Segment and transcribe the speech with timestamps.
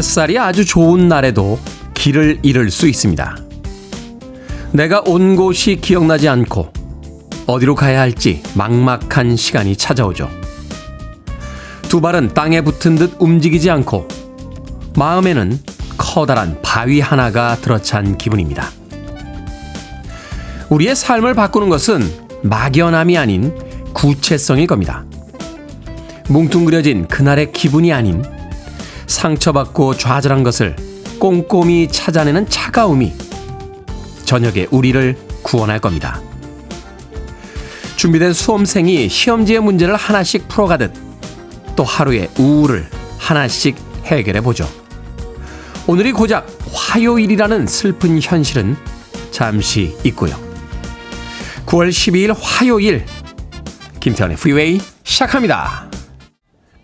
[0.00, 1.58] 햇살이 아주 좋은 날에도
[1.92, 3.36] 길을 잃을 수 있습니다.
[4.72, 6.72] 내가 온 곳이 기억나지 않고
[7.46, 10.30] 어디로 가야 할지 막막한 시간이 찾아오죠.
[11.82, 14.08] 두 발은 땅에 붙은 듯 움직이지 않고
[14.96, 15.58] 마음에는
[15.98, 18.70] 커다란 바위 하나가 들어찬 기분입니다.
[20.70, 22.10] 우리의 삶을 바꾸는 것은
[22.42, 23.54] 막연함이 아닌
[23.92, 25.04] 구체성일 겁니다.
[26.30, 28.39] 뭉뚱그려진 그날의 기분이 아닌
[29.10, 30.76] 상처받고 좌절한 것을
[31.18, 33.12] 꼼꼼히 찾아내는 차가움이
[34.24, 36.20] 저녁에 우리를 구원할 겁니다.
[37.96, 40.92] 준비된 수험생이 시험지의 문제를 하나씩 풀어가듯
[41.76, 44.66] 또 하루의 우울을 하나씩 해결해 보죠.
[45.86, 48.76] 오늘이 고작 화요일이라는 슬픈 현실은
[49.30, 50.36] 잠시 있고요.
[51.66, 53.04] 9월 12일 화요일
[54.00, 55.89] 김태훈의 프리웨이 시작합니다.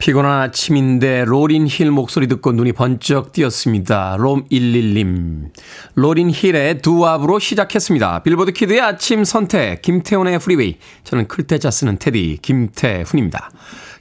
[0.06, 4.16] 피곤한 아침인데 로린 힐 목소리 듣고 눈이 번쩍 띄었습니다.
[4.20, 5.50] 롬11님.
[5.96, 8.22] 로린 힐의 Doo Wop으로 시작했습니다.
[8.22, 10.76] 빌보드 키드의 아침 선택, 김태훈의 프리웨이.
[11.02, 13.50] 저는 클 테자 쓰는 테디, 김태훈입니다.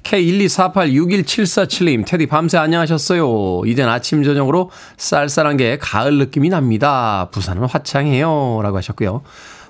[0.03, 3.63] K124861747님, 테디 밤새 안녕하셨어요.
[3.65, 7.29] 이젠 아침, 저녁으로 쌀쌀한 게 가을 느낌이 납니다.
[7.31, 8.59] 부산은 화창해요.
[8.61, 9.23] 라고 하셨고요.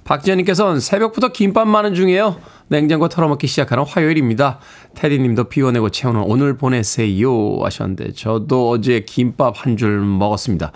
[0.06, 2.39] 박지현님께서는 새벽부터 김밥 많은 중이에요.
[2.67, 4.59] 냉장고 털어먹기 시작하는 화요일입니다.
[4.94, 10.72] 테디님도 비워내고 채우는 오늘 보내세요 하셨는데 저도 어제 김밥 한 줄 먹었습니다.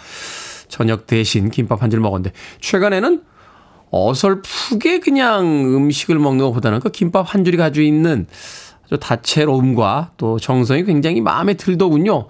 [0.68, 3.22] 저녁 대신 김밥 한 줄 먹었는데 최근에는
[3.92, 8.26] 어설프게 그냥 음식을 먹는 것보다는 그 김밥 한 줄이 가지고 있는
[9.00, 12.28] 다채로움과 또 정성이 굉장히 마음에 들더군요.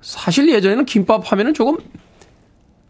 [0.00, 1.76] 사실 예전에는 김밥 하면은 조금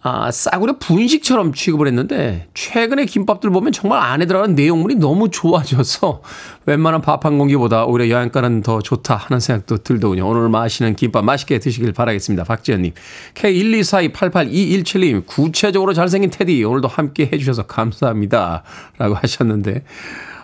[0.09, 6.23] 아, 싸구려 분식처럼 취급을 했는데 최근에 김밥들 보면 정말 안에 들어간 내용물이 너무 좋아져서
[6.67, 10.29] 웬만한 밥 한 공기보다 오히려 여행가는 더 좋다 하는 생각도 들더군요.
[10.29, 12.45] 오늘 마시는 김밥 맛있게 드시길 바라겠습니다.
[12.45, 12.93] 박지현님.
[13.35, 15.27] K124288217님.
[15.27, 18.63] 구체적으로 잘생긴 테디 오늘도 함께 해주셔서 감사합니다.
[18.99, 19.83] 라고 하셨는데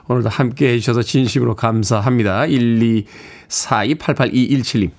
[0.08, 2.46] 오늘도 함께 해주셔서 진심으로 감사합니다.
[3.52, 4.90] 1242882117님.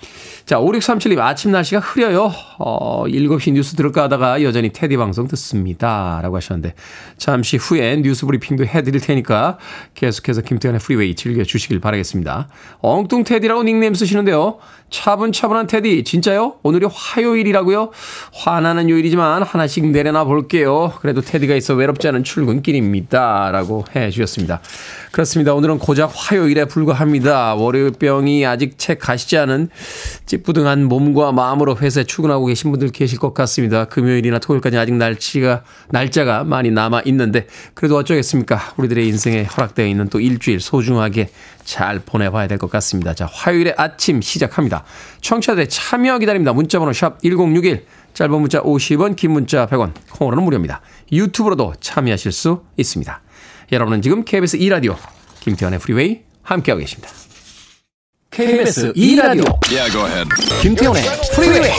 [0.46, 2.32] 자, 5637님, 아침 날씨가 흐려요.
[2.60, 6.20] 어, 7시 뉴스 들을까 하다가 여전히 테디 방송 듣습니다.
[6.22, 6.76] 라고 하셨는데,
[7.18, 9.58] 잠시 후에 뉴스 브리핑도 해드릴 테니까
[9.96, 12.50] 계속해서 김태훈의 프리웨이 즐겨주시길 바라겠습니다.
[12.82, 14.60] 엉뚱 테디라고 닉네임 쓰시는데요.
[14.90, 16.58] 차분차분한 테디, 진짜요?
[16.62, 17.92] 오늘이 화요일이라고요?
[18.34, 20.94] 화나는 요일이지만 하나씩 내려놔 볼게요.
[21.02, 23.50] 그래도 테디가 있어 외롭지 않은 출근길입니다.
[23.52, 24.62] 라고 해 주셨습니다.
[25.12, 25.54] 그렇습니다.
[25.54, 27.56] 오늘은 고작 화요일에 불과합니다.
[27.56, 29.70] 월요병이 아직 채 가시지 않은
[30.26, 33.86] 찌뿌둥한 몸과 마음으로 회사에 출근하고 계신 분들 계실 것 같습니다.
[33.86, 38.74] 금요일이나 토요일까지 아직 날치가, 날짜가 많이 남아 있는데, 그래도 어쩌겠습니까?
[38.78, 41.30] 우리들의 인생에 허락되어 있는 또 일주일 소중하게
[41.64, 43.14] 잘 보내봐야 될 것 같습니다.
[43.14, 44.84] 자, 화요일의 아침 시작합니다.
[45.22, 46.54] 청취자들의 참여 기다립니다.
[46.54, 50.82] 문자번호 샵 1061, 짧은 문자 50원, 긴 문자 100원, 콩으로는 무료입니다.
[51.12, 53.22] 유튜브로도 참여하실 수 있습니다.
[53.72, 54.96] 여러분은 지금 KBS 2라디오
[55.40, 57.10] 김태현의 프리웨이 함께하고 계십니다.
[58.33, 59.91] KBS 2라디오 yeah,
[60.63, 61.03] 김태현의
[61.35, 61.73] 프리웨이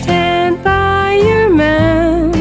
[0.00, 2.32] Stand by your man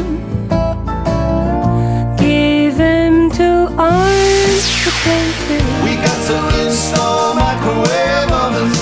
[2.17, 5.35] Give him two arms to take
[5.83, 8.79] We got to install microwave ovens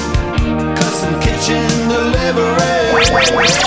[0.78, 3.65] Custom kitchen delivery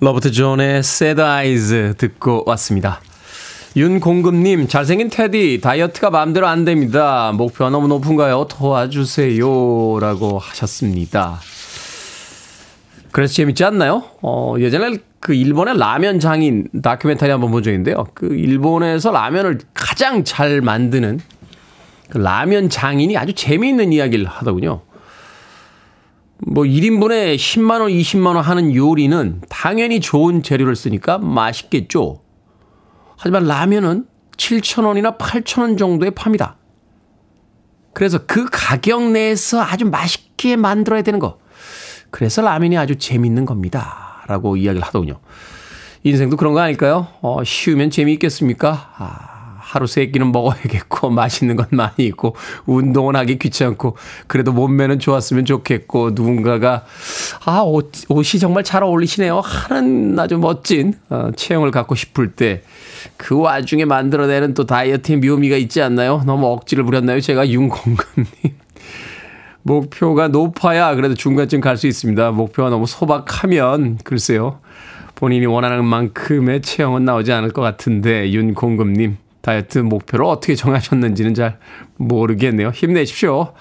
[0.00, 3.00] 로버트 존의 Sad Eyes 듣고 왔습니다.
[3.76, 7.32] 윤공금님, 잘생긴 테디, 다이어트가 마음대로 안 됩니다.
[7.32, 8.46] 목표가 너무 높은가요?
[8.48, 9.98] 도와주세요.
[10.00, 11.40] 라고 하셨습니다.
[13.10, 14.04] 그래서 재밌지 않나요?
[14.22, 18.06] 어, 예전에 그 일본의 라면 장인 다큐멘터리 한번 본 적이 있는데요.
[18.14, 21.20] 그 일본에서 라면을 가장 잘 만드는
[22.10, 24.82] 그 라면 장인이 아주 재미있는 이야기를 하더군요.
[26.46, 32.22] 뭐 1인분에 10만 원, 20만 원 하는 요리는 당연히 좋은 재료를 쓰니까 맛있겠죠.
[33.16, 34.06] 하지만 라면은
[34.36, 36.56] 7천 원이나 8천 원 정도에 팝니다.
[37.94, 41.38] 그래서 그 가격 내에서 아주 맛있게 만들어야 되는 거.
[42.10, 44.24] 그래서 라면이 아주 재밌는 겁니다.
[44.26, 45.20] 라고 이야기를 하더군요.
[46.02, 47.08] 인생도 그런 거 아닐까요?
[47.22, 48.92] 어, 쉬우면 재미있겠습니까?
[48.96, 49.33] 아,
[49.74, 52.36] 하루 세 끼는 먹어야겠고 맛있는 건 많이 있고
[52.66, 56.84] 운동은 하기 귀찮고 그래도 몸매는 좋았으면 좋겠고 누군가가
[57.44, 62.62] 아 옷, 옷이 정말 잘 어울리시네요 하는 아주 멋진 어, 체형을 갖고 싶을 때
[63.16, 66.22] 그 와중에 만들어내는 또 다이어트의 묘미가 있지 않나요?
[66.26, 67.20] 너무 억지를 부렸나요?
[67.20, 68.26] 제가 윤공근님
[69.62, 72.32] 목표가 높아야 그래도 중간쯤 갈 수 있습니다.
[72.32, 74.60] 목표가 너무 소박하면 글쎄요.
[75.14, 81.58] 본인이 원하는 만큼의 체형은 나오지 않을 것 같은데 윤공금님 다이어트 목표를 어떻게 정하셨는지는 잘
[81.96, 82.70] 모르겠네요.
[82.70, 83.52] 힘내십시오.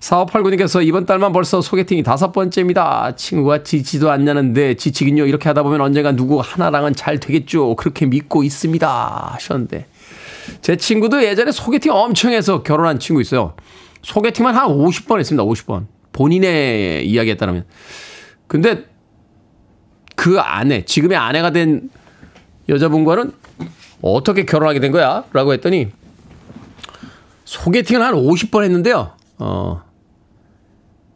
[0.00, 3.14] 4589님께서 이번 달만 벌써 소개팅이 다섯 번째입니다.
[3.14, 5.26] 친구가 지지도 않냐는데 지치긴요.
[5.26, 7.76] 이렇게 하다 보면 언젠가 누구 하나랑은 잘 되겠죠.
[7.76, 9.30] 그렇게 믿고 있습니다.
[9.34, 9.86] 하셨는데.
[10.62, 13.54] 제 친구도 예전에 소개팅 엄청 해서 결혼한 친구 있어요.
[14.02, 15.44] 소개팅만 한 50번 했습니다.
[15.44, 15.86] 50번.
[16.12, 17.66] 본인의 이야기에 따르면.
[18.46, 18.84] 근데
[20.16, 21.90] 그 아내, 지금의 아내가 된
[22.68, 23.32] 여자분과는
[24.02, 25.24] 어떻게 결혼하게 된 거야?
[25.32, 25.90] 라고 했더니
[27.44, 29.12] 소개팅을 한 50번 했는데요.
[29.38, 29.82] 어,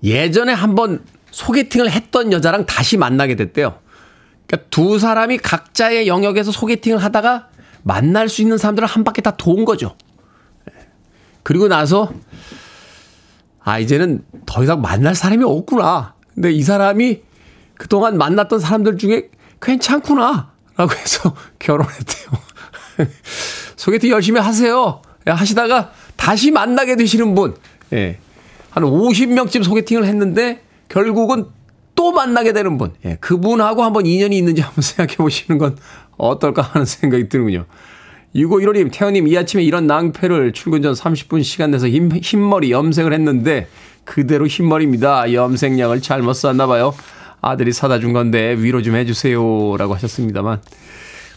[0.03, 3.79] 예전에 한번 소개팅을 했던 여자랑 다시 만나게 됐대요.
[4.47, 7.49] 그러니까 두 사람이 각자의 영역에서 소개팅을 하다가
[7.83, 9.97] 만날 수 있는 사람들을 한 바퀴 다 도운 거죠.
[11.43, 12.13] 그리고 나서
[13.61, 16.15] 아 이제는 더 이상 만날 사람이 없구나.
[16.35, 17.23] 근데 이 사람이
[17.77, 19.31] 그동안 만났던 사람들 중에
[19.61, 20.53] 괜찮구나.
[20.77, 22.52] 라고 해서 결혼했대요.
[23.77, 25.03] 소개팅 열심히 하세요.
[25.27, 27.55] 하시다가 다시 만나게 되시는 분.
[27.93, 28.19] 예.
[28.71, 31.47] 한 50명쯤 소개팅을 했는데 결국은
[31.95, 32.93] 또 만나게 되는 분.
[33.05, 35.77] 예, 그분하고 한번 인연이 있는지 한번 생각해 보시는 건
[36.17, 37.67] 어떨까 하는 생각이 드는군요.
[38.35, 43.69] 6515님, 태연님, 이 아침에 이런 낭패를 출근 전 30분 시간 내서 흰, 흰머리 염색을 했는데
[44.05, 45.33] 그대로 흰머리입니다.
[45.33, 46.95] 염색약을 잘못 샀나 봐요.
[47.43, 49.77] 아들이 사다 준 건데 위로 좀 해주세요.
[49.77, 50.63] 라고 하셨습니다만.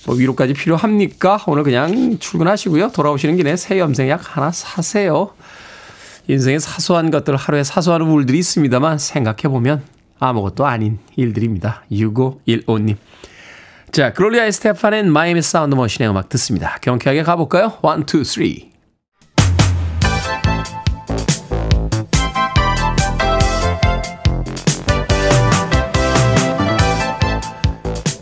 [0.06, 1.44] 뭐 위로까지 필요합니까?
[1.48, 2.92] 오늘 그냥 출근하시고요.
[2.92, 5.32] 돌아오시는 길에 새 염색약 하나 사세요.
[6.28, 9.84] 인생의 사소한 것들 하루에 사소한 우울들이 있습니다만 생각해보면
[10.20, 11.84] 아무것도 아닌 일들입니다.
[11.92, 12.98] 6515님.
[13.92, 16.78] 자, 글로리아 에스테판의 마이애미 사운드 머신의 음악 듣습니다.
[16.82, 17.78] 경쾌하게 가볼까요?
[17.84, 18.75] 1, 2, 3.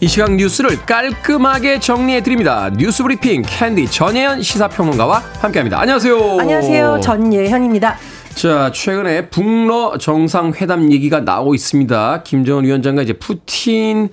[0.04, 2.70] 이 시각 뉴스를 깔끔하게 정리해드립니다.
[2.76, 5.80] 뉴스 브리핑 캔디 전예현 시사평론가와 함께합니다.
[5.80, 6.40] 안녕하세요.
[6.42, 7.00] 안녕하세요.
[7.00, 7.96] 전예현입니다.
[8.36, 12.24] 자, 최근에 북러 정상회담 얘기가 나오고 있습니다.
[12.24, 14.10] 김정은 위원장과 이제 푸틴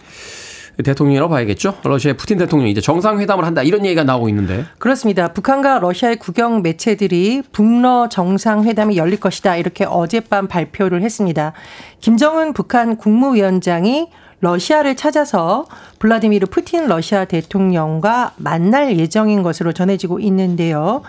[0.84, 1.78] 대통령이라고 봐야겠죠.
[1.82, 4.66] 러시아의 푸틴 대통령이 이제 정상회담을 한다 이런 얘기가 나오고 있는데.
[4.78, 5.32] 그렇습니다.
[5.32, 11.52] 북한과 러시아의 국영 매체들이 북러 정상회담이 열릴 것이다 이렇게 어젯밤 발표를 했습니다.
[11.98, 14.06] 김정은 북한 국무위원장이
[14.40, 15.66] 러시아를 찾아서
[15.98, 21.02] 블라디미르 푸틴 러시아 대통령과 만날 예정인 것으로 전해지고 있는데요.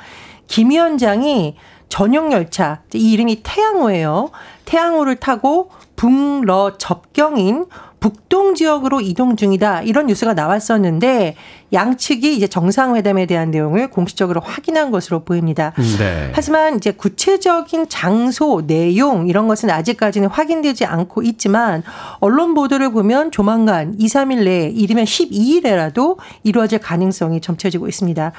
[0.48, 1.56] 김 위원장이
[1.88, 4.32] 전용 열차, 이 이름이 태양호예요.
[4.66, 7.66] 태양호를 타고 북러 접경인
[8.02, 9.84] 북동 지역으로 이동 중이다.
[9.84, 11.36] 이런 뉴스가 나왔었는데
[11.72, 15.72] 양측이 이제 정상회담에 대한 내용을 공식적으로 확인한 것으로 보입니다.
[16.00, 16.32] 네.
[16.34, 21.84] 하지만 이제 구체적인 장소, 내용 이런 것은 아직까지는 확인되지 않고 있지만
[22.20, 28.32] 언론 보도를 보면 조만간 2, 3일 내에 이르면 12일에라도 이루어질 가능성이 점쳐지고 있습니다.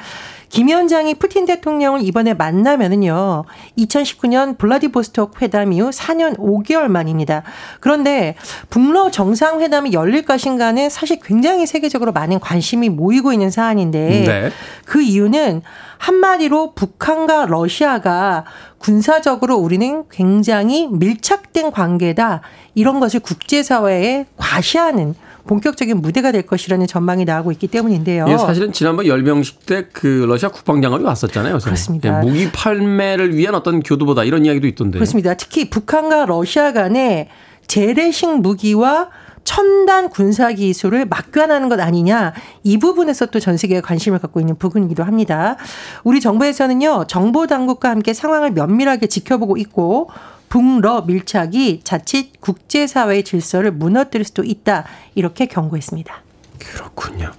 [0.53, 3.45] 김 위원장이 푸틴 대통령을 이번에 만나면은요.
[3.79, 7.43] 2019년 블라디보스톡 회담 이후 4년 5개월 만입니다.
[7.81, 8.37] 그런데
[8.69, 14.51] 북러 정상회담이 열릴 것인가는 사실 굉장히 세계적으로 많은 관심이 모이고 있는 사안인데 네.
[14.85, 15.63] 그 이유는
[15.97, 18.45] 한마디로 북한과 러시아가
[18.77, 22.43] 군사적으로 우리는 굉장히 밀착된 관계다.
[22.75, 25.15] 이런 것을 국제사회에 과시하는
[25.47, 28.27] 본격적인 무대가 될 것이라는 전망이 나오고 있기 때문인데요.
[28.29, 31.59] 예, 사실은 지난번 열병식 때 그 러시아 국방장관이 왔었잖아요.
[31.59, 32.09] 그렇습니다.
[32.21, 34.99] 예, 무기 판매를 위한 어떤 교두보다 이런 이야기도 있던데.
[34.99, 35.35] 그렇습니다.
[35.35, 37.29] 특히 북한과 러시아 간에
[37.67, 39.09] 재래식 무기와
[39.45, 42.33] 첨단 군사 기술을 막교환하는 것 아니냐
[42.63, 45.57] 이 부분에서 또 전 세계가 관심을 갖고 있는 부분이기도 합니다.
[46.05, 50.11] 우리 정부에서는요 정보 당국과 함께 상황을 면밀하게 지켜보고 있고
[50.53, 54.85] 북러 밀착이 자칫 국제사회의 질서를 무너뜨릴 수도 있다.
[55.15, 56.15] 이렇게 경고했습니다.
[56.59, 57.33] 그렇군요.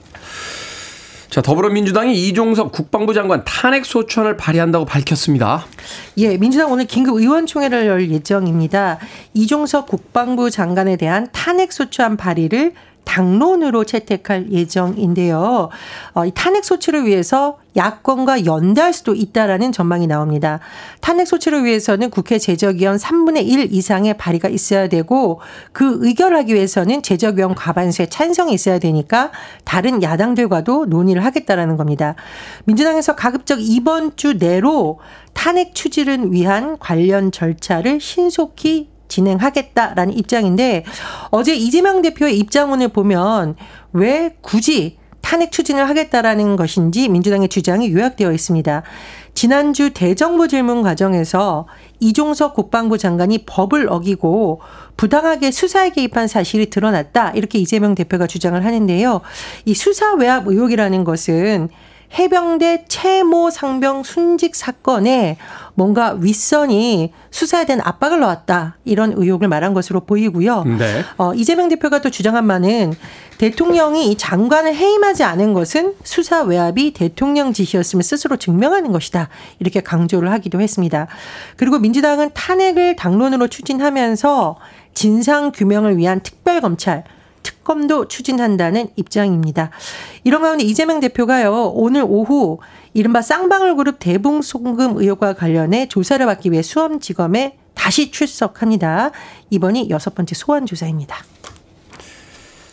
[1.29, 5.67] 자, 더불어민주당이 이종섭 국방부 장관 탄핵 소추안을 발의한다고 밝혔습니다.
[6.17, 8.98] 예, 민주당 오늘 긴급 의원총회를 열 예정입니다.
[9.36, 12.74] 이종섭 국방부 장관에 대한 탄핵 소추안 발의를
[13.05, 15.69] 당론으로 채택할 예정인데요.
[16.13, 20.60] 어, 이 탄핵 소치를 위해서 야권과 연대할 수도 있다라는 전망이 나옵니다.
[21.01, 25.41] 탄핵 소치를 위해서는 국회 제적위원 3분의 1 이상의 발의가 있어야 되고
[25.72, 29.31] 그 의결하기 위해서는 제적위원 과반수의 찬성이 있어야 되니까
[29.63, 32.15] 다른 야당들과도 논의를 하겠다라는 겁니다.
[32.65, 35.00] 민주당에서 가급적 이번 주 내로
[35.33, 40.84] 탄핵 추진을 위한 관련 절차를 신속히 진행하겠다라는 입장인데
[41.29, 43.55] 어제 이재명 대표의 입장문을 보면
[43.93, 48.84] 왜 굳이 탄핵 추진을 하겠다라는 것인지 민주당의 주장이 요약되어 있습니다.
[49.34, 51.65] 지난주 대정부 질문 과정에서
[52.00, 54.62] 이종석 국방부 장관이 법을 어기고
[54.98, 57.32] 부당하게 수사에 개입한 사실이 드러났다.
[57.32, 59.22] 이렇게 이재명 대표가 주장을 하는데요.
[59.65, 61.70] 이 수사 외압 의혹이라는 것은
[62.17, 65.38] 해병대 채모 상병 순직 사건에
[65.74, 68.77] 뭔가 윗선이 수사에 대한 압박을 넣었다.
[68.86, 70.63] 이런 의혹을 말한 것으로 보이고요.
[70.63, 71.03] 네.
[71.17, 72.93] 어, 이재명 대표가 또 주장한 바는
[73.39, 79.29] 대통령이 이 장관을 해임하지 않은 것은 수사 외압이 대통령 지시였음을 스스로 증명하는 것이다.
[79.60, 81.08] 이렇게 강조를 하기도 했습니다.
[81.58, 84.58] 그리고 민주당은 탄핵을 당론으로 추진하면서
[84.93, 87.03] 진상 규명을 위한 특별 검찰
[87.63, 89.72] 특검도 추진한다는 입장입니다.
[90.24, 92.60] 이런 가운데 이재명 대표가요, 오늘 오후
[92.93, 99.12] 이른바 쌍방울 그룹 대붕송금 의혹과 관련해 조사를 받기 위해 수험지검에 다시 출석합니다.
[99.50, 101.17] 이번이 여섯 번째 소환 조사입니다.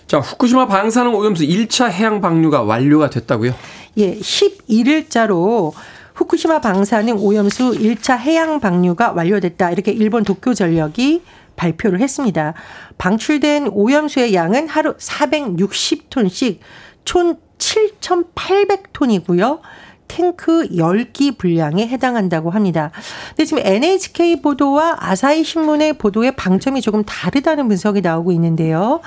[0.07, 3.55] 자, 후쿠시마 방사능 오염수 1차 해양 방류가 완료가 됐다고요?
[3.97, 5.73] 예, 11일자로
[6.15, 9.71] 후쿠시마 방사능 오염수 1차 해양 방류가 완료됐다.
[9.71, 11.23] 이렇게 일본 도쿄 전력이
[11.61, 12.55] 발표를 했습니다.
[12.97, 16.61] 방출된 오염수의 양은 하루 460톤씩
[17.05, 19.61] 총 7,800톤이고요.
[20.09, 22.91] 탱크 10기 분량에 해당한다고 합니다.
[23.29, 29.03] 근데 지금 NHK 보도와 아사히 신문의 보도의 방점이 조금 다르다는 분석이 나오고 있는데요.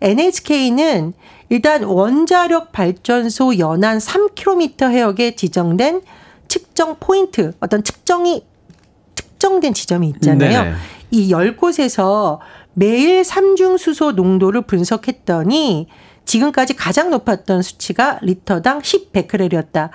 [0.00, 1.12] NHK는
[1.48, 6.02] 일단 원자력 발전소 연안 3km 해역에 지정된
[6.48, 8.44] 측정 포인트, 어떤 측정이
[9.14, 10.62] 특정된 지점이 있잖아요.
[10.62, 10.74] 네네.
[11.16, 12.38] 이 10곳에서
[12.74, 15.88] 매일 삼중수소 농도를 분석했더니
[16.26, 19.90] 지금까지 가장 높았던 수치가 리터당 10베크렐이었다.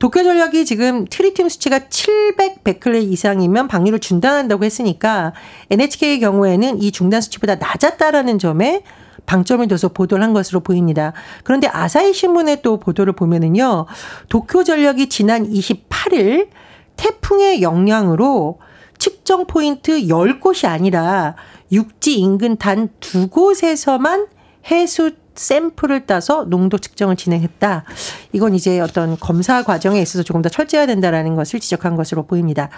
[0.00, 5.32] 도쿄 전력이 지금 트리튬 수치가 700 베크렐 이상이면 방류를 중단한다고 했으니까
[5.70, 8.82] NHK의 경우에는 이 중단 수치보다 낮았다라는 점에
[9.26, 11.12] 방점을 둬서 보도를 한 것으로 보입니다.
[11.44, 13.86] 그런데 아사히 신문의 또 보도를 보면은요.
[14.28, 16.48] 도쿄 전력이 지난 28일
[16.96, 18.58] 태풍의 영향으로
[19.04, 21.34] 측정 포인트 10곳이 아니라
[21.70, 24.28] 육지 인근 단 두 곳에서만
[24.70, 27.84] 해수 샘플을 따서 농도 측정을 진행했다.
[28.32, 32.70] 이건 이제 어떤 검사 과정에 있어서 조금 더 철저해야 된다라는 것을 지적한 것으로 보입니다.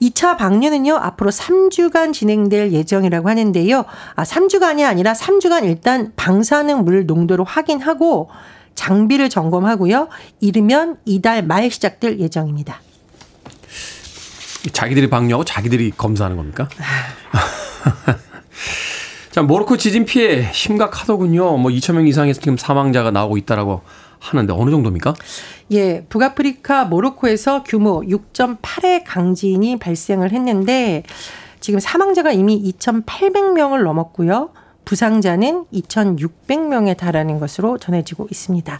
[0.00, 3.84] 2차 방류는요, 앞으로 3주간 진행될 예정이라고 하는데요.
[4.14, 8.30] 아, 3주간이 아니라 3주간 일단 방사능 물 농도를 확인하고
[8.76, 10.10] 장비를 점검하고요.
[10.38, 12.82] 이르면 이달 말 시작될 예정입니다.
[14.70, 16.68] 자기들이 방류하고 자기들이 검사하는 겁니까?
[19.30, 21.58] 자, 모로코 지진 피해 심각하더군요.
[21.58, 23.82] 뭐 2천 명 이상의 지금 사망자가 나오고 있다라고
[24.18, 25.14] 하는데 어느 정도입니까?
[25.72, 31.02] 예, 북아프리카 모로코에서 규모 6.8의 강진이 발생을 했는데
[31.60, 34.50] 지금 사망자가 이미 2,800명을 넘었고요.
[34.86, 38.78] 부상자는 2,600명에 달하는 것으로 전해지고 있습니다.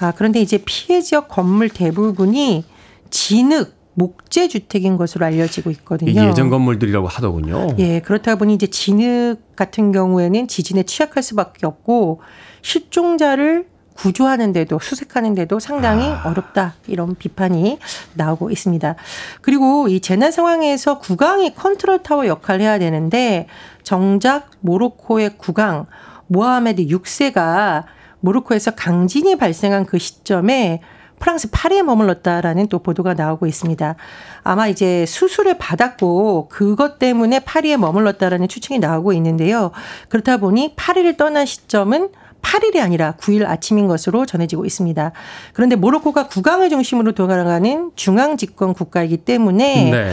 [0.00, 2.64] 아, 그런데 이제 피해 지역 건물 대부분이
[3.10, 6.28] 진흙, 목재 주택인 것으로 알려지고 있거든요.
[6.28, 7.68] 예전 건물들이라고 하더군요.
[7.78, 12.22] 예, 그렇다 보니 이제 진흙 같은 경우에는 지진에 취약할 수밖에 없고
[12.62, 13.66] 실종자를
[13.96, 16.22] 구조하는데도 수색하는데도 상당히 아.
[16.24, 17.78] 어렵다 이런 비판이
[18.14, 18.96] 나오고 있습니다.
[19.42, 23.48] 그리고 이 재난 상황에서 국왕이 컨트롤 타워 역할을 해야 되는데
[23.82, 25.84] 정작 모로코의 국왕
[26.28, 27.84] 모하메드 6세가
[28.20, 30.80] 모로코에서 강진이 발생한 그 시점에
[31.20, 33.94] 프랑스 파리에 머물렀다라는 또 보도가 나오고 있습니다.
[34.42, 39.70] 아마 이제 수술을 받았고 그것 때문에 파리에 머물렀다라는 추측이 나오고 있는데요.
[40.08, 42.08] 그렇다 보니 파리를 떠난 시점은
[42.42, 45.12] 8일이 아니라 9일 아침인 것으로 전해지고 있습니다.
[45.52, 50.12] 그런데 모로코가 국왕을 중심으로 돌아가는 중앙 집권 국가이기 때문에 네.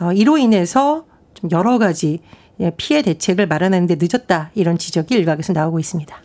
[0.00, 2.20] 어, 이로 인해서 좀 여러 가지
[2.60, 6.16] 예, 피해 대책을 마련하는데 늦었다 이런 지적이 일각에서 나오고 있습니다.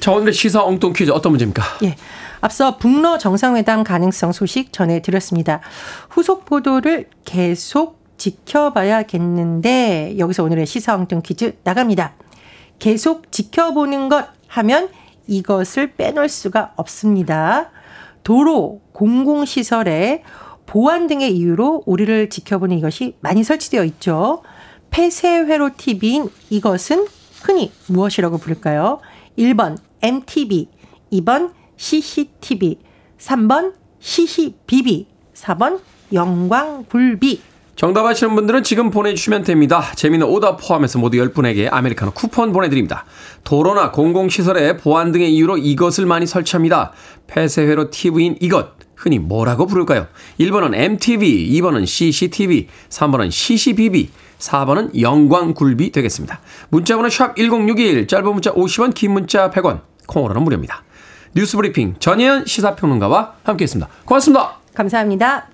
[0.00, 1.62] 자, 오늘의 시사 엉뚱 퀴즈 어떤 문제입니까?
[1.82, 1.96] 예.
[2.40, 5.60] 앞서 북러 정상회담 가능성 소식 전해드렸습니다.
[6.08, 12.14] 후속 보도를 계속 지켜봐야겠는데 여기서 오늘의 시사 엉뚱 퀴즈 나갑니다.
[12.78, 14.88] 계속 지켜보는 것 하면
[15.26, 17.70] 이것을 빼놓을 수가 없습니다.
[18.22, 20.22] 도로, 공공시설에
[20.66, 24.42] 보안 등의 이유로 우리를 지켜보는 이것이 많이 설치되어 있죠.
[24.90, 27.06] 폐쇄회로 TV인 이것은
[27.42, 29.00] 흔히 무엇이라고 부를까요?
[29.38, 30.68] 1번 MTV,
[31.12, 32.78] 2번 CCTV,
[33.18, 35.80] 3번 CCBB, 4번
[36.12, 37.40] 영광굴비.
[37.76, 39.92] 정답 아시는 분들은 지금 보내주시면 됩니다.
[39.94, 43.04] 재미는 오답 포함해서 모두 10분에게 아메리카노 쿠폰 보내드립니다.
[43.44, 46.92] 도로나 공공시설에 보안 등의 이유로 이것을 많이 설치합니다.
[47.28, 48.70] 폐쇄회로 TV인 이것.
[48.96, 50.08] 흔히 뭐라고 부를까요?
[50.40, 56.40] 1번은 MTV, 2번은 CCTV, 3번은 CCBB, 4번은 영광굴비 되겠습니다.
[56.70, 60.82] 문자번호 샵 1061, 짧은 문자 50원, 긴 문자 100원, 콩으로는 무료입니다.
[61.34, 63.88] 뉴스 브리핑 전예현 시사평론가와 함께했습니다.
[64.04, 64.56] 고맙습니다.
[64.74, 65.48] 감사합니다.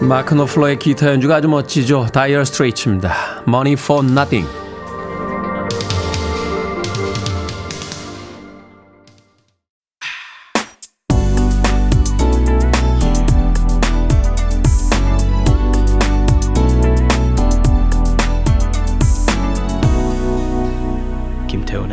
[0.00, 2.08] 마크 노플러의 기타 연주가 아주 멋지죠.
[2.12, 3.42] 다이어 스트레이츠입니다.
[3.48, 4.63] Money for Nothing.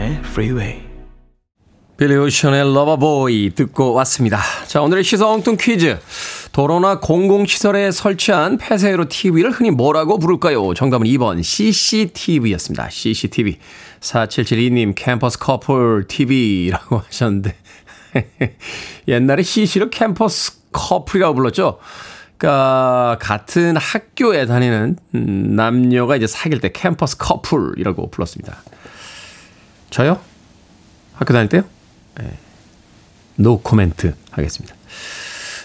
[0.01, 0.81] 김태훈의 Freeway.
[1.97, 4.39] 빌리 오션의 Loverboy 듣고 왔습니다.
[4.65, 5.99] 자, 오늘의 시사 엉뚱 퀴즈.
[6.51, 10.73] 도로나 공공시설에 설치한 폐쇄회로 TV를 흔히 뭐라고 부를까요?
[10.73, 12.89] 정답은 2번 CCTV였습니다.
[12.89, 13.59] CCTV.
[13.99, 17.55] 4772님 캠퍼스 커플 TV라고 하셨는데
[19.07, 21.77] 옛날에 CC를 캠퍼스 커플이라고 불렀죠.
[22.37, 28.63] 그러니까 같은 학교에 다니는 음, 남녀가 이제 사귈 때 캠퍼스 커플이라고 불렀습니다.
[29.91, 30.19] 저요?
[31.13, 31.63] 학교 다닐 때요?
[33.35, 34.75] 노 코멘트 하겠습니다.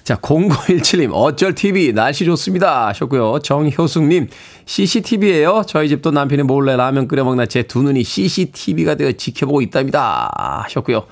[0.02, 2.86] 자, 0917님, 어쩔 TV, 날씨 좋습니다.
[2.88, 3.40] 하셨고요.
[3.40, 4.28] 정효숙님,
[4.64, 5.64] CCTV에요.
[5.66, 10.30] 저희 집도 남편이 몰래 라면 끓여 먹나 제 두 눈이 CCTV가 되어 지켜보고 있답니다.
[10.64, 11.06] 하셨고요.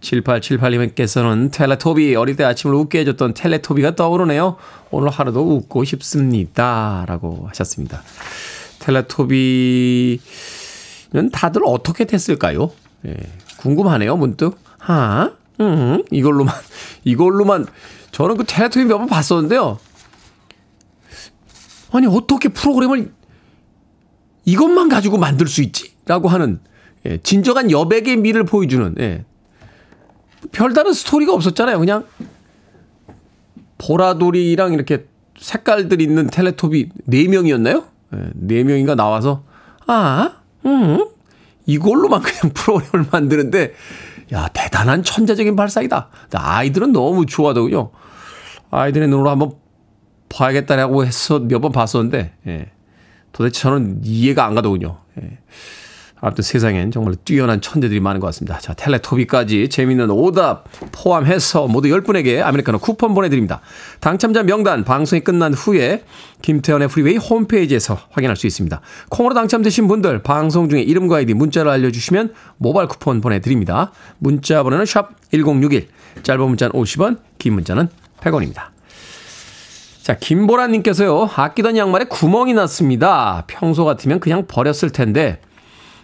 [0.00, 4.56] 7878님께서는 텔레토비, 어릴 때 아침을 웃게 해줬던 텔레토비가 떠오르네요.
[4.90, 7.04] 오늘 하루도 웃고 싶습니다.
[7.06, 8.02] 라고 하셨습니다.
[8.78, 10.20] 텔레토비
[11.12, 12.70] 는 다들 어떻게 됐을까요?
[13.06, 13.16] 예,
[13.58, 14.58] 궁금하네요, 문득.
[14.78, 16.54] 하, 음, 이걸로만,
[17.04, 17.66] 이걸로만,
[18.12, 19.78] 저는 그 텔레토비 몇번 봤었는데요.
[21.92, 23.12] 아니, 어떻게 프로그램을
[24.44, 25.92] 이것만 가지고 만들 수 있지?
[26.04, 26.60] 라고 하는,
[27.06, 29.24] 예, 진정한 여백의 미를 보여주는, 예.
[30.52, 31.78] 별다른 스토리가 없었잖아요.
[31.78, 32.04] 그냥,
[33.78, 35.06] 보라돌이랑 이렇게
[35.38, 37.86] 색깔들 있는 텔레토비 4명이었나요?
[38.14, 39.44] 예, 4명인가 나와서,
[39.86, 40.37] 아,
[40.68, 41.08] 음,
[41.66, 43.74] 이걸로만 그냥 프로그램을 만드는데,
[44.32, 46.08] 야, 대단한 천재적인 발상이다.
[46.34, 47.90] 아이들은 너무 좋아하더군요.
[48.70, 49.52] 아이들의 눈으로 한번
[50.28, 52.70] 봐야겠다라고 해서 몇 번 봤었는데, 예.
[53.32, 54.98] 도대체 저는 이해가 안 가더군요.
[55.22, 55.38] 예.
[56.20, 58.58] 아무튼 세상엔 정말 뛰어난 천재들이 많은 것 같습니다.
[58.58, 63.60] 자, 텔레토비까지 재미있는 오답 포함해서 모두 10분에게 아메리카노 쿠폰 보내드립니다.
[64.00, 66.04] 당첨자 명단 방송이 끝난 후에
[66.42, 68.80] 김태훈의 Freeway 홈페이지에서 확인할 수 있습니다.
[69.10, 73.92] 콩으로 당첨되신 분들 방송 중에 이름과 아이디 문자로 알려주시면 모바일 쿠폰 보내드립니다.
[74.18, 75.88] 문자 번호는 샵 1061,
[76.22, 77.88] 짧은 문자는 50원, 긴 문자는
[78.20, 78.68] 100원입니다.
[80.02, 83.44] 자, 김보라님께서요, 아끼던 양말에 구멍이 났습니다.
[83.46, 85.40] 평소 같으면 그냥 버렸을 텐데,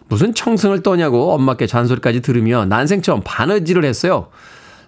[0.08, 4.28] 무슨 청승을 떠냐고 엄마께 잔소리까지 들으며 난생처럼 바느질을 했어요.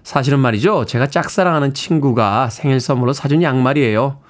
[0.02, 0.84] 사실은 말이죠.
[0.84, 4.20] 제가 짝사랑하는 친구가 생일 선물로 사준 양말이에요.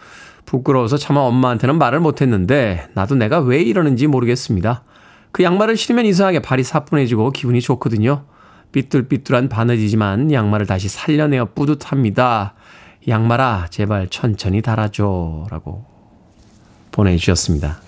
[0.46, 4.84] 부끄러워서 차마 엄마한테는 말을 못했는데 나도 내가 왜 이러는지 모르겠습니다.
[5.32, 8.24] 그 양말을 신으면 이상하게 발이 사뿐해지고 기분이 좋거든요.
[8.72, 12.54] 삐뚤삐뚤한 바느지지만 양말을 다시 살려내어 뿌듯합니다.
[13.08, 15.84] 양말아 제발 천천히 달아줘 라고
[16.90, 17.80] 보내주셨습니다.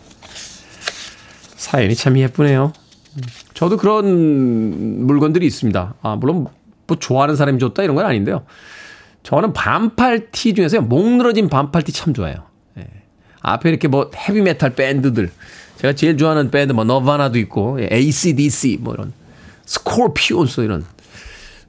[1.56, 2.72] 사연이 참 예쁘네요.
[3.54, 5.94] 저도 그런 물건들이 있습니다.
[6.02, 6.46] 아, 물론
[6.86, 8.44] 뭐 좋아하는 사람이 줬다 이런 건 아닌데요.
[9.22, 10.82] 저는 반팔 티 중에서요.
[10.82, 12.44] 목 늘어진 반팔 티 참 좋아해요.
[12.78, 12.86] 예.
[13.40, 15.30] 앞에 이렇게 뭐 헤비메탈 밴드들.
[15.76, 19.12] 제가 제일 좋아하는 밴드 뭐 너바나도 있고 ACDC 뭐 이런
[19.66, 20.84] 스콜피온스 이런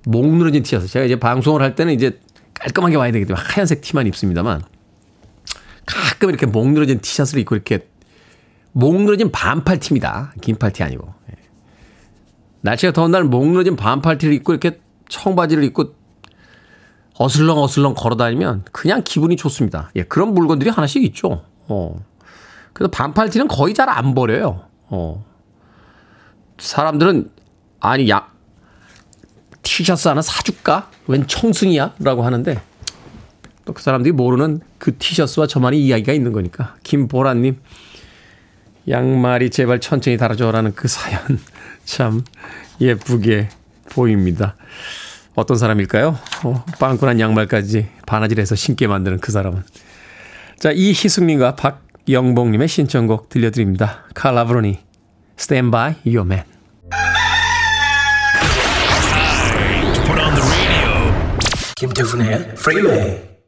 [0.06, 0.88] 목 늘어진 티셔츠.
[0.88, 2.20] 제가 이제 방송을 할 때는 이제
[2.54, 4.62] 깔끔하게 와야 되기 때문에 하얀색 티만 입습니다만
[5.86, 7.88] 가끔 이렇게 목 늘어진 티셔츠를 입고 이렇게
[8.72, 10.34] 목 늘어진 반팔 티입니다.
[10.42, 11.14] 긴팔 티 아니고.
[12.62, 15.96] 날씨가 더운 날목 늘어진 반팔티를 입고 이렇게 청바지를 입고
[17.18, 19.92] 어슬렁 어슬렁 걸어 다니면 그냥 기분이 좋습니다.
[19.96, 21.46] 예, 그런 물건들이 하나씩 있죠.
[21.68, 22.04] 어.
[22.74, 24.66] 그래서 반팔티는 거의 잘 안 버려요.
[24.90, 25.26] 어.
[26.58, 27.32] 사람들은
[27.80, 28.28] 아니 야
[29.64, 30.90] 티셔츠 하나 사줄까?
[31.08, 31.96] 웬 청승이야?
[32.00, 32.62] 라고 하는데
[33.66, 37.60] 또 그 사람들이 모르는 그 티셔츠와 저만의 이야기가 있는 거니까 김보라님
[38.90, 41.20] 양말이 제발 천천히 달아줘라는 그 사연
[41.86, 42.24] 참
[42.82, 43.50] 예쁘게
[43.92, 44.56] 보입니다.
[45.36, 46.18] 어떤 사람일까요?
[46.44, 49.64] 어, 빵꾸난 양말까지 바느질해서 신게 만드는 그 사람은.
[50.58, 54.06] 자, 이희숙님과 박영봉님의 신청곡 들려드립니다.
[54.14, 54.80] 칼라브로니,
[55.38, 56.44] Stand by your man.
[61.78, 63.00] 김태훈의 Freeway.
[63.00, 63.39] Are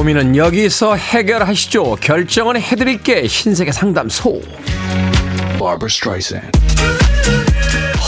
[0.00, 1.96] 고민은 여기서 해결하시죠.
[2.02, 3.26] 결정은 해드릴게.
[3.26, 4.42] 신세계 상담소.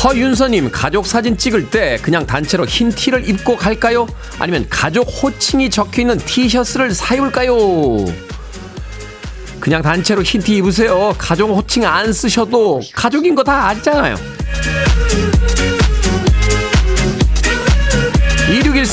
[0.05, 4.07] 허윤서님, 가족 사진 찍을 때 그냥 단체로 흰 티를 입고 갈까요?
[4.39, 7.57] 아니면 가족 호칭이 적혀 있는 티셔츠를 사입을까요?
[9.59, 11.15] 그냥 단체로 흰 티 입으세요.
[11.17, 14.15] 가족 호칭 안 쓰셔도 가족인 거 다 아시잖아요.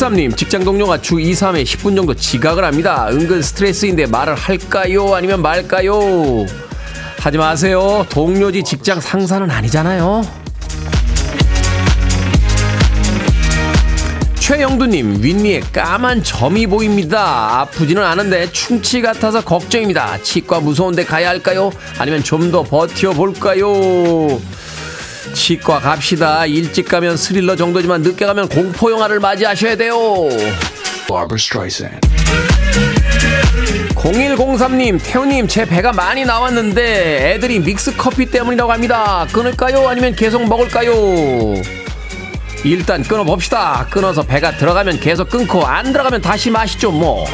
[0.06, 3.08] 2613님, 직장 동료가 주 2, 3회 10분 정도 지각을 합니다.
[3.10, 5.14] 은근 스트레스인데 말을 할까요?
[5.16, 6.46] 아니면 말까요?
[7.20, 8.06] 하지 마세요.
[8.10, 10.22] 동료지 직장 상사는 아니잖아요.
[14.40, 17.62] 최영두님, 윗니에 까만 점이 보입니다.
[17.62, 20.22] 아프지는 않은데 충치 같아서 걱정입니다.
[20.22, 21.72] 치과 무서운데 가야 할까요?
[21.98, 24.40] 아니면 좀 더 버텨볼까요?
[25.36, 26.46] 치과 갑시다.
[26.48, 29.96] 일찍 가면 스릴러 정도지만 늦게 가면 공포 영화를 맞이하셔야 돼요.
[31.08, 32.00] Barbara Streisand.
[33.96, 39.28] 0103님, 태우님, 제 배가 많이 나왔는데 애들이 믹스 커피 때문이라고 합니다.
[39.32, 39.88] 끊을까요?
[39.88, 40.94] 아니면 계속 먹을까요?
[42.64, 43.88] 일단 끊어봅시다.
[43.92, 47.26] 끊어서 배가 들어가면 계속 끊고 안 들어가면 다시 마시죠, 뭐.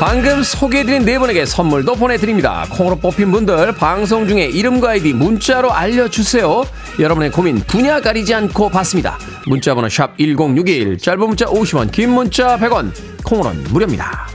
[0.00, 2.64] 방금 소개해드린 네 분에게 선물도 보내드립니다.
[2.70, 6.64] 콩으로 뽑힌 분들 방송 중에 이름과 아이디 문자로 알려주세요.
[6.98, 9.18] 여러분의 고민 분야 가리지 않고 받습니다.
[9.46, 12.92] 문자번호 샵 1061, 짧은 문자 50원, 긴 문자 100원,
[13.24, 14.26] 콩으로는 무료입니다.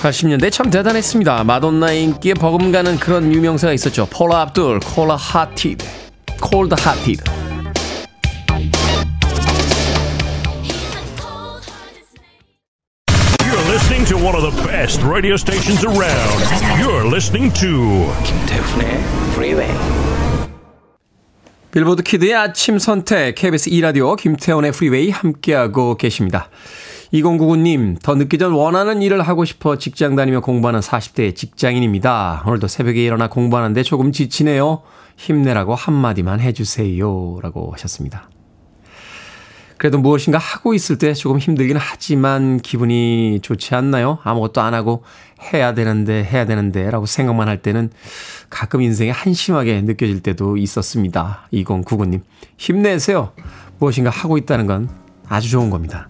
[0.00, 1.42] 80년대 참 대단했습니다.
[1.42, 4.06] 마돈나 인기에 버금가는 그런 유명세가 있었죠.
[4.08, 5.84] 폴라 압둘, Cold Hearted,
[6.40, 7.57] Cold Hearted.
[14.78, 16.38] Best radio stations around.
[16.80, 18.88] You're listening to 김태훈의
[19.32, 19.74] Freeway.
[21.72, 26.48] 빌보드 kid의 아침 선택 KBS 2 라디오 김태훈의 Freeway 함께하고 계십니다.
[27.12, 32.44] 2099님, 더 늦기 전 원하는 일을 하고 싶어 직장 다니며 공부하는 40대 직장인입니다.
[32.46, 34.82] 오늘도 새벽에 일어나 공부하는데 조금 지치네요.
[35.16, 37.40] 힘내라고 한마디만 해주세요.
[37.42, 38.30] 라고 하셨습니다.
[39.78, 44.18] 그래도 무엇인가 하고 있을 때 조금 힘들긴 하지만 기분이 좋지 않나요?
[44.24, 45.04] 아무것도 안 하고
[45.52, 47.90] 해야 되는데, 해야 되는데, 라고 생각만 할 때는
[48.50, 51.48] 가끔 인생이 한심하게 느껴질 때도 있었습니다.
[51.52, 52.22] 2099님.
[52.56, 53.32] 힘내세요.
[53.78, 54.88] 무엇인가 하고 있다는 건
[55.28, 56.08] 아주 좋은 겁니다.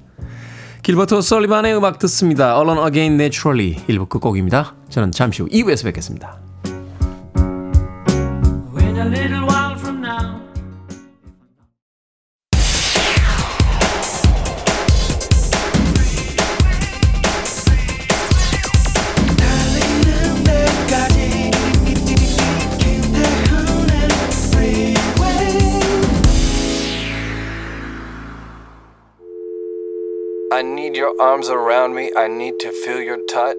[0.83, 2.57] 길버트 설리반의 음악 듣습니다.
[2.57, 4.74] Alone Again Naturally 1부 끝곡입니다.
[4.88, 6.38] 저는 잠시 후 2부에서 뵙겠습니다.
[31.09, 32.11] Your arms around me.
[32.16, 33.57] I need to feel your touch.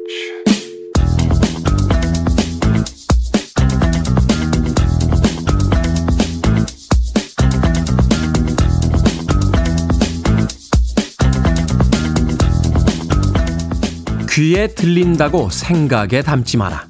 [14.29, 16.87] 귀에 들린다고 생각에 담지 마라.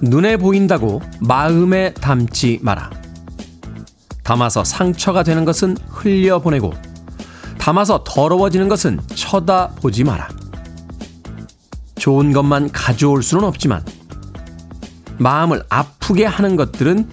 [0.00, 2.90] 눈에 보인다고 마음에 담지 마라.
[4.22, 6.91] 담아서 상처가 되는 것은 흘려보내고
[7.62, 10.28] 담아서 더러워지는 것은 쳐다보지 마라.
[11.94, 13.84] 좋은 것만 가져올 수는 없지만
[15.18, 17.08] 마음을 아프게 하는 것들은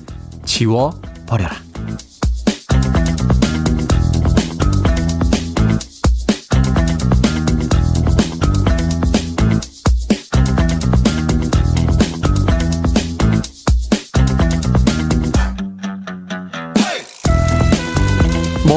[0.45, 1.68] 지워버려라.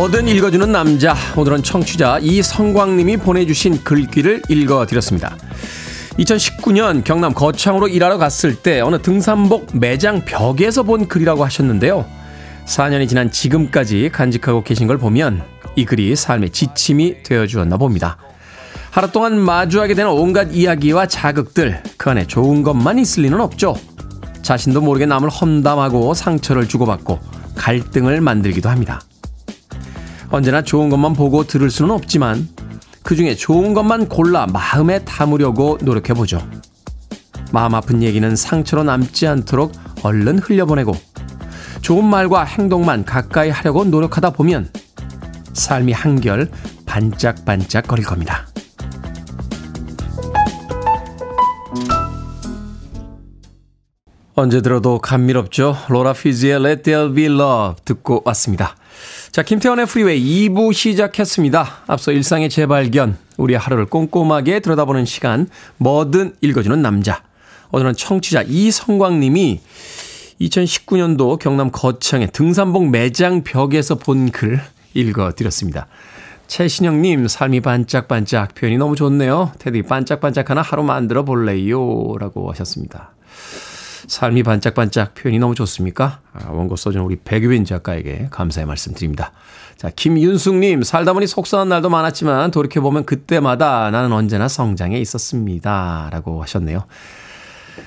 [0.03, 1.15] 뭐든 읽어주는 남자.
[1.37, 5.37] 오늘은 청취자 이성광님이 보내주신 글귀를 읽어드렸습니다.
[6.19, 12.05] 2019년 경남 거창으로 일하러 갔을 때 어느 등산복 매장 벽에서 본 글이라고 하셨는데요.
[12.67, 15.45] 4년이 지난 지금까지 간직하고 계신 걸 보면
[15.77, 18.17] 이 글이 삶의 지침이 되어 주었나 봅니다.
[18.91, 23.77] 하루 동안 마주하게 되는 온갖 이야기와 자극들, 그 안에 좋은 것만 있을 리는 없죠.
[24.43, 27.21] 자신도 모르게 남을 험담하고 상처를 주고받고
[27.55, 29.01] 갈등을 만들기도 합니다.
[30.33, 32.49] 언제나 좋은 것만 보고 들을 수는 없지만
[33.03, 36.43] 그 중에 좋은 것만 골라 마음에 담으려고 노력해보죠.
[37.53, 40.95] 마음 아픈 얘기는 상처로 남지 않도록 얼른 흘려보내고
[41.83, 44.71] 좋은 말과 행동만 가까이 하려고 노력하다 보면
[45.53, 46.51] 삶이 한결
[46.87, 48.47] 반짝반짝 거릴 겁니다.
[54.35, 55.77] 언제 들어도 감미롭죠?
[55.91, 58.77] 로라 피지의 Let There Be Love 듣고 왔습니다.
[59.33, 61.85] 자, 김태훈의 Freeway 2부 시작했습니다.
[61.87, 67.23] 앞서 일상의 재발견, 우리의 하루를 꼼꼼하게 들여다보는 시간, 뭐든 읽어주는 남자.
[67.71, 69.63] 오늘은 청취자 이성광 님이
[70.39, 74.61] 2019년도 경남 거창의 등산복 매장 벽에서 본 글
[74.93, 75.87] 읽어드렸습니다.
[76.47, 79.53] 최신영님, 삶이 반짝반짝 표현이 너무 좋네요.
[79.59, 82.19] 태디 반짝반짝한 하루 만들어 볼래요?
[82.21, 83.15] 라고 하셨습니다.
[84.07, 86.21] 삶이 반짝반짝 표현이 너무 좋습니까?
[86.33, 89.33] 아, 원고 써준 우리 백유빈 작가에게 감사의 말씀 드립니다.
[89.77, 96.09] 자, 김윤숙님, 살다 보니 속상한 날도 많았지만 돌이켜보면 그때마다 나는 언제나 성장해 있었습니다.
[96.13, 96.85] 라고 하셨네요.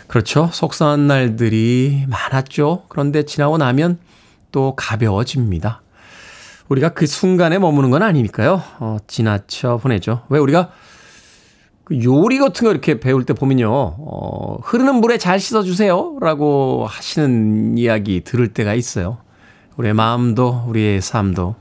[0.08, 0.50] 그렇죠.
[0.52, 2.84] 속상한 날들이 많았죠.
[2.90, 3.98] 그런데 지나고 나면
[4.52, 5.82] 또 가벼워집니다.
[6.70, 8.62] 우리가 그 순간에 머무는 건 아니니까요.
[8.80, 10.24] 어, 지나쳐 보내죠.
[10.30, 10.72] 왜 우리가
[11.86, 13.70] 그 요리 같은 거 이렇게 배울 때 보면요.
[13.72, 16.18] 어, 흐르는 물에 잘 씻어주세요.
[16.20, 19.20] 라고 하시는 이야기 들을 때가 있어요.
[19.78, 21.56] 우리의 마음도 우리의 삶도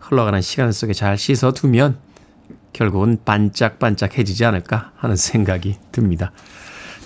[0.00, 1.96] 흘러가는 시간 속에 잘 씻어두면
[2.72, 6.32] 결국은 반짝반짝해지지 않을까 하는 생각이 듭니다.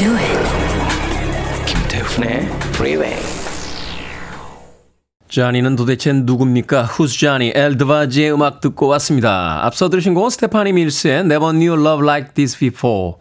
[0.00, 1.66] Do it.
[1.66, 3.22] 김태훈의 Freeway.
[5.28, 6.84] 자니는 도대체 누굽니까?
[6.84, 9.64] 후스 자니, 엘드바지의 음악 듣고 왔습니다.
[9.66, 13.16] 앞서 들으신 곡은 스테파니 밀스의 Never Knew Love Like This Before.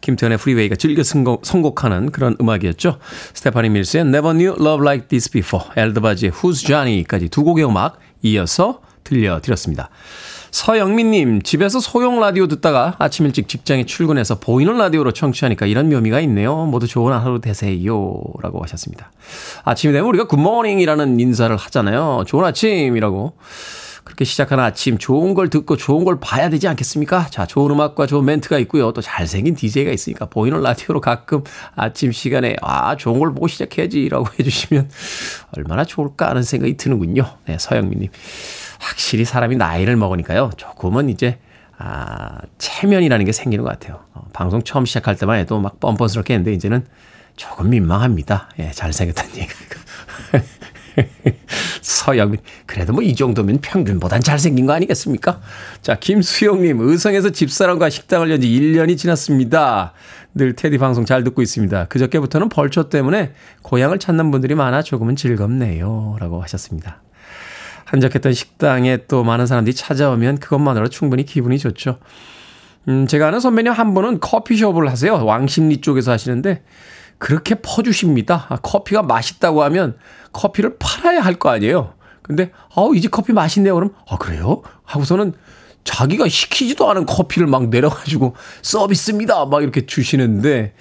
[0.00, 2.98] 김태현의 프리웨이가 즐겨 선곡, 선곡하는 그런 음악이었죠.
[3.34, 8.80] 스테파니 밀스의 Never Knew Love Like This Before, 엘드바지의 후스 자니까지 두 곡의 음악 이어서
[9.04, 9.90] 들려드렸습니다.
[10.52, 16.66] 서영민님, 집에서 소형 라디오 듣다가 아침 일찍 직장에 출근해서 보이는 라디오로 청취하니까 이런 묘미가 있네요.
[16.66, 18.20] 모두 좋은 하루 되세요.
[18.42, 19.10] 라고 하셨습니다.
[19.64, 22.24] 아침이 되면 우리가 굿모닝이라는 인사를 하잖아요.
[22.26, 23.32] 좋은 아침이라고.
[24.04, 27.28] 그렇게 시작하는 아침, 좋은 걸 듣고 좋은 걸 봐야 되지 않겠습니까?
[27.30, 28.92] 자, 좋은 음악과 좋은 멘트가 있고요.
[28.92, 31.44] 또 잘생긴 DJ가 있으니까 보이는 라디오로 가끔
[31.76, 34.08] 아침 시간에, 아, 좋은 걸 보고 시작해야지.
[34.10, 34.90] 라고 해주시면
[35.56, 37.24] 얼마나 좋을까 하는 생각이 드는군요.
[37.46, 38.10] 네, 서영민님.
[38.82, 40.50] 확실히 사람이 나이를 먹으니까요.
[40.56, 41.38] 조금은 이제,
[41.78, 44.00] 아, 체면이라는 게 생기는 것 같아요.
[44.12, 46.84] 어, 방송 처음 시작할 때만 해도 막 뻔뻔스럽게 했는데, 이제는
[47.36, 48.50] 조금 민망합니다.
[48.58, 49.80] 예, 잘생겼다는 얘기가.
[51.80, 52.40] 서영민.
[52.66, 55.40] 그래도 뭐 이 정도면 평균보단 잘생긴 거 아니겠습니까?
[55.80, 56.80] 자, 김수영님.
[56.80, 59.92] 의성에서 집사람과 식당을 연 지 1년이 지났습니다.
[60.34, 61.86] 늘 테디 방송 잘 듣고 있습니다.
[61.86, 66.16] 그저께부터는 벌초 때문에 고향을 찾는 분들이 많아 조금은 즐겁네요.
[66.20, 67.02] 라고 하셨습니다.
[67.92, 71.98] 한적했던 식당에 또 많은 사람들이 찾아오면 그것만으로 충분히 기분이 좋죠.
[72.88, 75.22] 음, 제가 아는 선배님 한 분은 커피숍을 하세요.
[75.24, 76.64] 왕십리 쪽에서 하시는데
[77.18, 78.46] 그렇게 퍼주십니다.
[78.48, 79.96] 아, 커피가 맛있다고 하면
[80.32, 81.92] 커피를 팔아야 할 거 아니에요.
[82.22, 83.74] 근데 아우 이집 커피 맛있네요.
[83.74, 84.62] 그럼 아 그래요?
[84.84, 85.34] 하고서는
[85.84, 89.44] 자기가 시키지도 않은 커피를 막 내려가지고 서비스입니다.
[89.46, 90.72] 막 이렇게 주시는데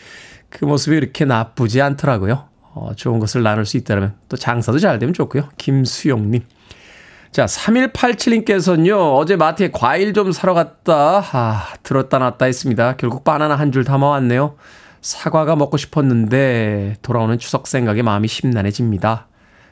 [0.49, 2.45] 그 모습이 이렇게 나쁘지 않더라고요.
[2.73, 5.49] 어, 좋은 것을 나눌 수 있다면 또 장사도 잘 되면 좋고요.
[5.57, 6.43] 김수용님.
[7.31, 12.97] 자, 3187님께서는요, 어제 마트에 과일 좀 사러 갔다, 아, 들었다 놨다 했습니다.
[12.97, 14.55] 결국 바나나 한 줄 담아왔네요.
[14.99, 19.27] 사과가 먹고 싶었는데, 돌아오는 추석 생각에 마음이 심란해집니다.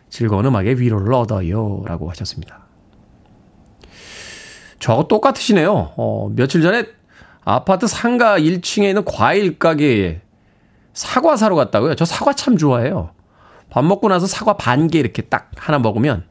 [0.09, 1.83] 즐거운 음악에 위로를 얻어요.
[1.85, 2.61] 라고 하셨습니다.
[4.79, 5.93] 저하고 똑같으시네요.
[5.97, 6.85] 어, 며칠 전에
[7.43, 10.21] 아파트 상가 1층에 있는 과일 가게에
[10.93, 11.95] 사과 사러 갔다고요.
[11.95, 13.11] 저 사과 참 좋아해요.
[13.69, 16.23] 밥 먹고 나서 사과 반 개 이렇게 딱 하나 먹으면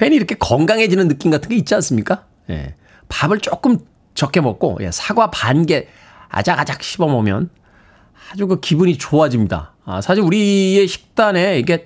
[0.00, 2.24] 괜히 이렇게 건강해지는 느낌 같은 게 있지 않습니까?
[2.48, 2.74] 예.
[3.10, 3.78] 밥을 조금
[4.14, 5.88] 적게 먹고 예, 사과 반 개
[6.30, 7.50] 아작아작 씹어 먹으면
[8.32, 9.74] 아주 그 기분이 좋아집니다.
[9.84, 11.84] 아, 사실 우리의 식단에 이게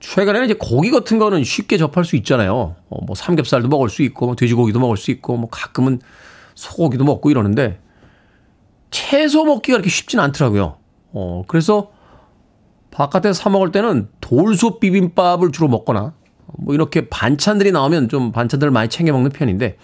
[0.00, 2.76] 최근에는 이제 고기 같은 거는 쉽게 접할 수 있잖아요.
[2.88, 6.00] 어, 뭐 삼겹살도 먹을 수 있고, 뭐 돼지고기도 먹을 수 있고, 뭐 가끔은
[6.54, 7.80] 소고기도 먹고 이러는데
[8.90, 10.76] 채소 먹기가 그렇게 쉽진 않더라고요.
[11.12, 11.90] 어, 그래서
[12.92, 16.14] 바깥에서 사 먹을 때는 돌솥 비빔밥을 주로 먹거나
[16.56, 19.76] 뭐 이렇게 반찬들이 나오면 좀 반찬들을 많이 챙겨 먹는 편인데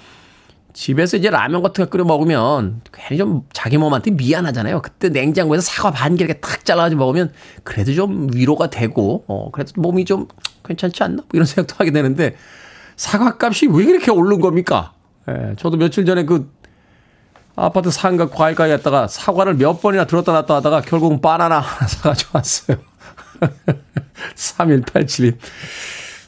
[0.72, 4.82] 집에서 이제 라면 같은 거 끓여 먹으면 괜히 좀 자기 몸한테 미안하잖아요.
[4.82, 9.72] 그때 냉장고에서 사과 반 개 이렇게 탁 잘라가지고 먹으면 그래도 좀 위로가 되고, 어, 그래도
[9.80, 10.26] 몸이 좀
[10.64, 11.16] 괜찮지 않나?
[11.16, 12.34] 뭐 이런 생각도 하게 되는데
[12.96, 14.94] 사과 값이 왜 이렇게 오른 겁니까?
[15.28, 16.50] 예, 저도 며칠 전에 그
[17.54, 22.30] 아파트 상가 과일 가게 갔다가 사과를 몇 번이나 들었다 놨다 하다가 결국은 바나나 하나 사가지고
[22.32, 22.78] 왔어요.
[24.34, 25.36] 3187님.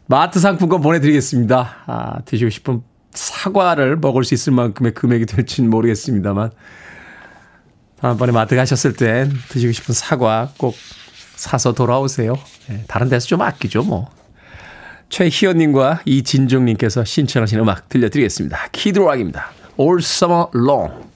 [0.06, 1.76] 마트 상품권 보내드리겠습니다.
[1.86, 6.50] 아, 드시고 싶은 사과를 먹을 수 있을 만큼의 금액이 될지는 모르겠습니다만.
[8.00, 10.76] 다음번에 마트 가셨을 땐 드시고 싶은 사과 꼭
[11.34, 12.34] 사서 돌아오세요.
[12.70, 14.10] 예, 다른 데서 좀 아끼죠, 뭐.
[15.08, 18.68] 최희연님과 이진종님께서 신청하신 음악 들려드리겠습니다.
[18.72, 19.50] 키드락입니다.
[19.78, 21.15] All Summer Long.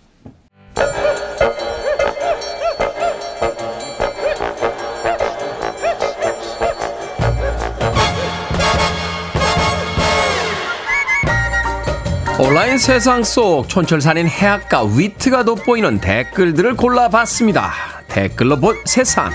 [12.43, 17.71] 온라인 세상 속 촌철살인 해악과 위트가 돋보이는 댓글들을 골라봤습니다.
[18.09, 19.31] 댓글로 본 세상.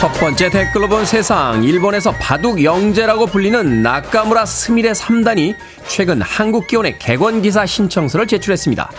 [0.00, 5.54] 첫 번째 댓글로 본 세상 일본에서 바둑 영재라고 불리는 나카무라 스미레 3단이
[5.88, 8.90] 최근 한국 기원의 객원 기사 신청서를 제출했습니다.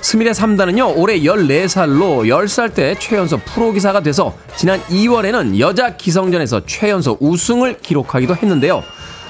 [0.00, 7.18] 스미레 3단은요 올해 14살로 10살 때 최연소 프로 기사가 돼서 지난 2월에는 여자 기성전에서 최연소
[7.20, 8.82] 우승을 기록하기도 했는데요.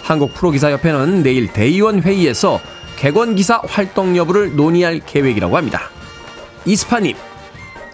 [0.04, 2.60] 한국 프로 기사 협회는 내일 대의원 회의에서
[2.94, 5.90] 객원 기사 활동 여부를 논의할 계획이라고 합니다.
[6.64, 7.16] 이스파님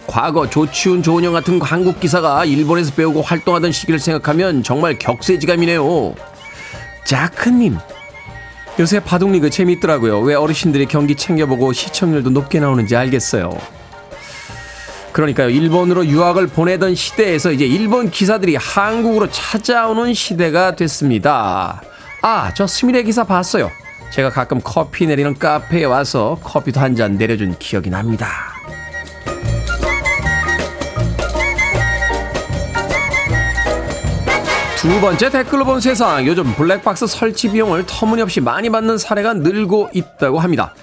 [0.07, 6.15] 과거 조치훈 조은영 같은 한국 기사가 일본에서 배우고 활동하던 시기를 생각하면 정말 격세지감이네요.
[7.05, 7.77] 자크님.
[8.79, 10.19] 요새 바둑리그 재미있더라고요.
[10.19, 13.57] 왜 어르신들이 경기 챙겨보고 시청률도 높게 나오는지 알겠어요.
[15.13, 15.49] 그러니까요.
[15.49, 21.81] 일본으로 유학을 보내던 시대에서 이제 일본 기사들이 한국으로 찾아오는 시대가 됐습니다.
[22.21, 23.71] 아, 저 스미레 기사 봤어요.
[24.09, 28.54] 제가 가끔 커피 내리는 카페에 와서 커피도 한 잔 내려준 기억이 납니다.
[34.85, 40.37] 두 번째 댓글로 본 세상 요즘 블랙박스 설치 비용을 터무니없이 많이 받는 사례가 늘고 있다고
[40.37, 40.75] 합니다.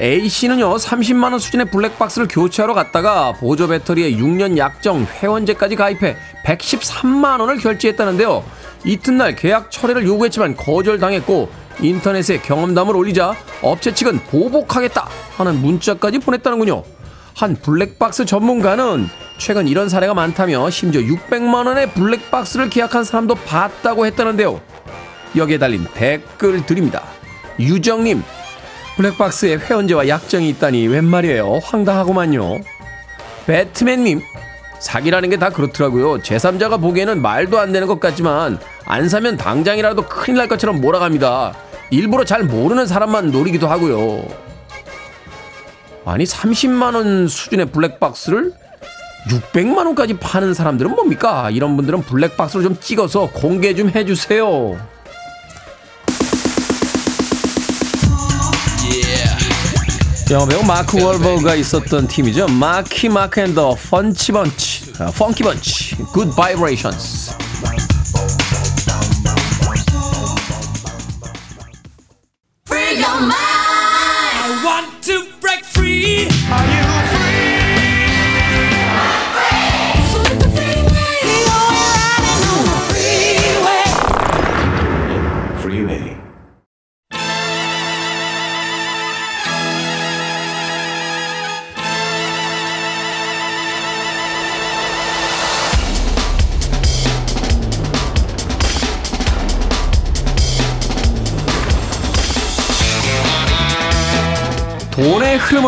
[0.00, 8.44] A씨는요 30만원 수준의 블랙박스를 교체하러 갔다가 보조 배터리에 6년 약정 회원제까지 가입해 113만원을 결제했다는데요.
[8.84, 11.48] 이튿날 계약 철회를 요구했지만 거절당했고
[11.80, 16.82] 인터넷에 경험담을 올리자 업체 측은 보복하겠다 하는 문자까지 보냈다는군요.
[17.34, 24.60] 한 블랙박스 전문가는 최근 이런 사례가 많다며 심지어 600만 원의 블랙박스를 계약한 사람도 봤다고 했다는데요.
[25.36, 27.02] 여기에 달린 댓글 드립니다.
[27.58, 28.22] 유정님,
[28.96, 31.58] 블랙박스에 회원제와 약정이 있다니 웬 말이에요?
[31.64, 32.60] 황당하고만요.
[33.46, 34.22] 배트맨님,
[34.78, 36.18] 사기라는 게 다 그렇더라고요.
[36.18, 41.54] 제3자가 보기에는 말도 안 되는 것 같지만 안 사면 당장이라도 큰일 날 것처럼 몰아갑니다.
[41.90, 44.43] 일부러 잘 모르는 사람만 노리기도 하고요.
[46.06, 48.52] 아니 30만 원 수준의 블랙박스를
[49.28, 51.50] 600만 원까지 파는 사람들은 뭡니까?
[51.50, 54.76] 이런 분들은 블랙박스로 좀 찍어서 공개 좀 해주세요.
[60.30, 62.48] 영화 배우 마크 월버가 있었던 팀이죠.
[62.48, 67.53] 마키 마크 앤더 펀치 번치, 펑키 번치, 굿 바이브레이션스.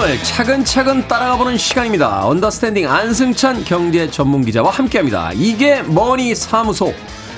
[0.06, 2.26] 흐름을 차근차근 따라가 보는 시간입니다.
[2.26, 5.32] 언더스탠딩 안승찬 경제 전문 기자와 함께합니다.
[5.34, 6.94] 이게 머니 사무소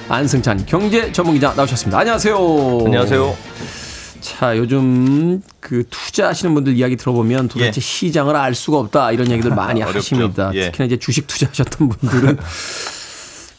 [0.08, 1.98] 안승찬 경제 전문 기자 나오셨습니다.
[1.98, 2.36] 안녕하세요.
[2.84, 3.36] 안녕하세요.
[4.20, 7.80] 자, 요즘 그 투자하시는 분들 이야기 들어보면 도대체 예.
[7.80, 9.80] 시장을 알 수가 없다 이런 얘기들 많이.
[9.80, 10.50] 하십니다.
[10.54, 10.66] 예.
[10.66, 12.36] 특히나 이제 주식 투자하셨던 분들은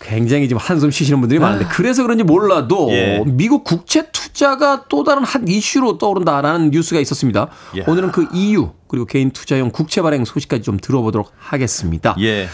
[0.10, 3.24] 굉장히 지금 한숨 쉬시는 분들이 많은데 그래서 그런지 몰라도 예.
[3.26, 7.50] 미국 국채 투자가 또 다른 한 이슈로 떠오른다라는 뉴스가 있었습니다.
[7.78, 7.84] 야.
[7.88, 12.16] 오늘은 그 이유 그리고 개인 투자용 국채 발행 소식까지 좀 들어보도록 하겠습니다.
[12.22, 12.48] 예.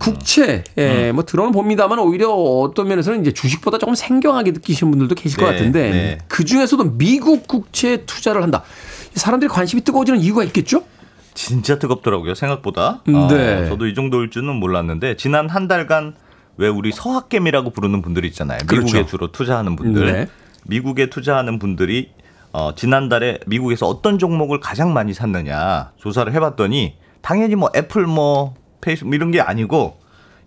[0.00, 5.38] 국채, 예, 뭐 들어는 봅니다만 오히려 어떤 면에서는 이제 주식보다 조금 생경하게 느끼시는 분들도 계실
[5.38, 6.18] 것 네, 같은데 네.
[6.26, 8.64] 그 중에서도 미국 국채 투자를 한다.
[9.14, 10.82] 사람들이 관심이 뜨거워지는 이유가 있겠죠?
[11.34, 13.02] 진짜 뜨겁더라고요, 생각보다.
[13.06, 13.14] 네.
[13.14, 16.14] 어, 저도 이 정도일 줄은 몰랐는데, 지난 한 달간
[16.58, 18.58] 왜 우리 서학겜이라고 부르는 분들이 있잖아요.
[18.70, 19.06] 미국에 그렇죠.
[19.06, 20.12] 주로 투자하는 분들.
[20.12, 20.26] 네.
[20.64, 22.10] 미국에 투자하는 분들이
[22.52, 29.14] 어, 지난달에 미국에서 어떤 종목을 가장 많이 샀느냐 조사를 해봤더니 당연히 뭐 애플 뭐 페이스북
[29.14, 29.98] 이런 게 아니고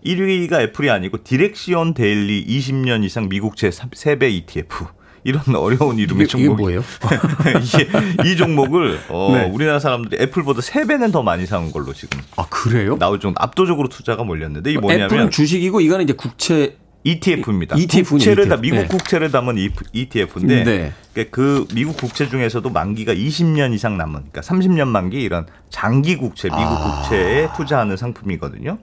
[0.04, 4.86] 1위가 애플이 아니고 Direxion Daily 20년 이상 미국채 3배 ETF
[5.24, 6.82] 이런 어려운 이름의 종목 뭐예요?
[7.62, 7.88] 이게
[8.24, 9.50] 이 종목을 어, 네.
[9.50, 12.96] 우리나라 사람들이 애플보다 3배는 더 많이 사는 걸로 지금 아 그래요?
[12.98, 17.76] 나올 정도 압도적으로 투자가 몰렸는데 이게 뭐냐면 애플은 주식이고 이거는 이제 국채 ETF입니다.
[17.76, 18.60] ETF 군요, 국채를 다 ETF.
[18.60, 18.88] 미국 네.
[18.88, 19.56] 국채를 담은
[19.92, 20.64] ETF인데
[21.14, 21.24] 네.
[21.30, 26.62] 그 미국 국채 중에서도 만기가 20년 이상 남은 그러니까 30년 만기 이런 장기 국채 미국
[26.62, 27.00] 아.
[27.00, 28.78] 국채에 투자하는 상품이거든요.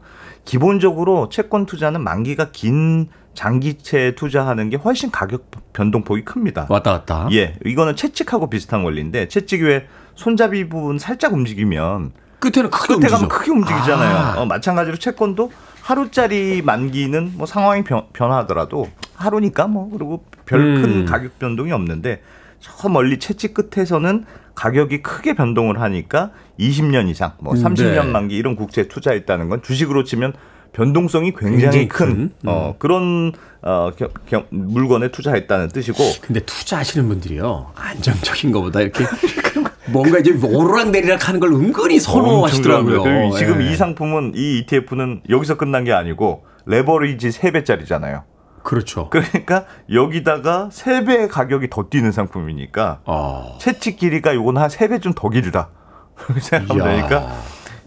[0.46, 6.66] 기본적으로 채권 투자는 만기가 긴 장기채에 투자하는 게 훨씬 가격 변동폭이 큽니다.
[6.70, 7.30] 왔다 갔다.
[7.34, 13.26] 예, 이거는 채찍하고 비슷한 원리인데 채찍이 왜 손잡이 부분 살짝 움직이면 끝에는 크게 끝에 가면
[13.26, 13.28] 움직이죠.
[13.28, 14.16] 크게 움직이잖아요.
[14.18, 14.42] 아.
[14.42, 15.52] 어, 마찬가지로 채권도
[15.84, 21.06] 하루짜리 만기는 뭐 상황이 변, 변하더라도 하루니까 뭐 그리고 별큰 음.
[21.06, 22.24] 가격 변동이 없는데
[22.60, 24.26] 저 멀리 채찍 끝에서는
[24.56, 28.12] 가격이 크게 변동을 하니까 20년 이상, 뭐 30년 네.
[28.12, 30.34] 만기 이런 국채에 투자했다는 건 주식으로 치면
[30.78, 33.32] 변동성이 굉장히, 굉장히 큰 큰, 어, 그런
[33.64, 39.04] 어, 겨- 겨- 물건에 투자했다는 뜻이고 근데 투자하시는 분들이요 안정적인 것보다 이렇게
[39.90, 42.96] 뭔가 이제 오르락내리락 하는 걸 은근히 선호하시더라고요.
[43.04, 43.38] 좋아합니다.
[43.40, 43.72] 지금 예.
[43.72, 48.24] 이 상품은 이 ETF는 여기서 끝난 게 아니고 레버리지 3배짜리잖아요.
[48.62, 49.10] 그렇죠.
[49.10, 53.58] 그러니까 여기다가 3배 가격이 더 뛰는 상품이니까 어.
[53.60, 55.70] 채찍 길이가 요건 한 3배 좀 더 길다.
[56.40, 56.86] 생각하면.
[56.98, 57.36] 되니까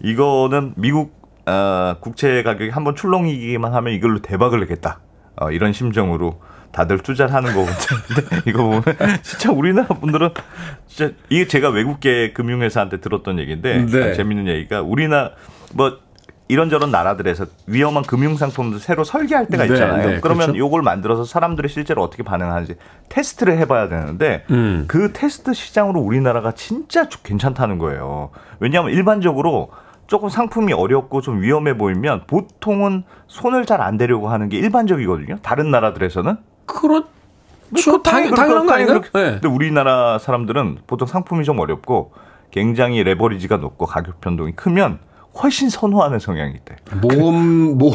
[0.03, 5.01] 이거는 미국 어, 국채 가격이 한번 출렁이기만 하면 이걸로 대박을 내겠다.
[5.37, 6.41] 어, 이런 심정으로
[6.73, 8.01] 다들 투자를 하는 거거든요.
[8.07, 8.83] 근데 이거 보면
[9.23, 10.31] 진짜 우리나라 분들은
[10.87, 14.11] 진짜 이게 제가 외국계 금융회사한테 들었던 얘기인데 네.
[14.11, 15.31] 아, 재밌는 얘기가 우리나라
[15.75, 15.99] 뭐
[16.47, 20.09] 이런저런 나라들에서 위험한 금융 상품도 새로 설계할 때가 네, 있잖아요.
[20.09, 20.59] 네, 그러면 그렇죠.
[20.59, 22.75] 요걸 만들어서 사람들이 실제로 어떻게 반응하는지
[23.09, 24.85] 테스트를 해봐야 되는데 음.
[24.89, 28.31] 그 테스트 시장으로 우리나라가 진짜 주- 괜찮다는 거예요.
[28.59, 29.71] 왜냐하면 일반적으로
[30.11, 35.37] 조금 상품이 어렵고 좀 위험해 보이면 보통은 손을 잘 안 대려고 하는 게 일반적이거든요.
[35.41, 36.37] 다른 나라들에서는
[36.67, 37.07] 그렇죠.
[37.93, 39.01] 뭐 당, 그렇고 당연한 거 아닌가요?
[39.01, 39.31] 그렇게- 네.
[39.35, 42.11] 근데 우리나라 사람들은 보통 상품이 좀 어렵고
[42.51, 44.99] 굉장히 레버리지가 높고 가격 변동이 크면
[45.41, 46.75] 훨씬 선호하는 성향이 있대.
[47.01, 47.93] 모험 모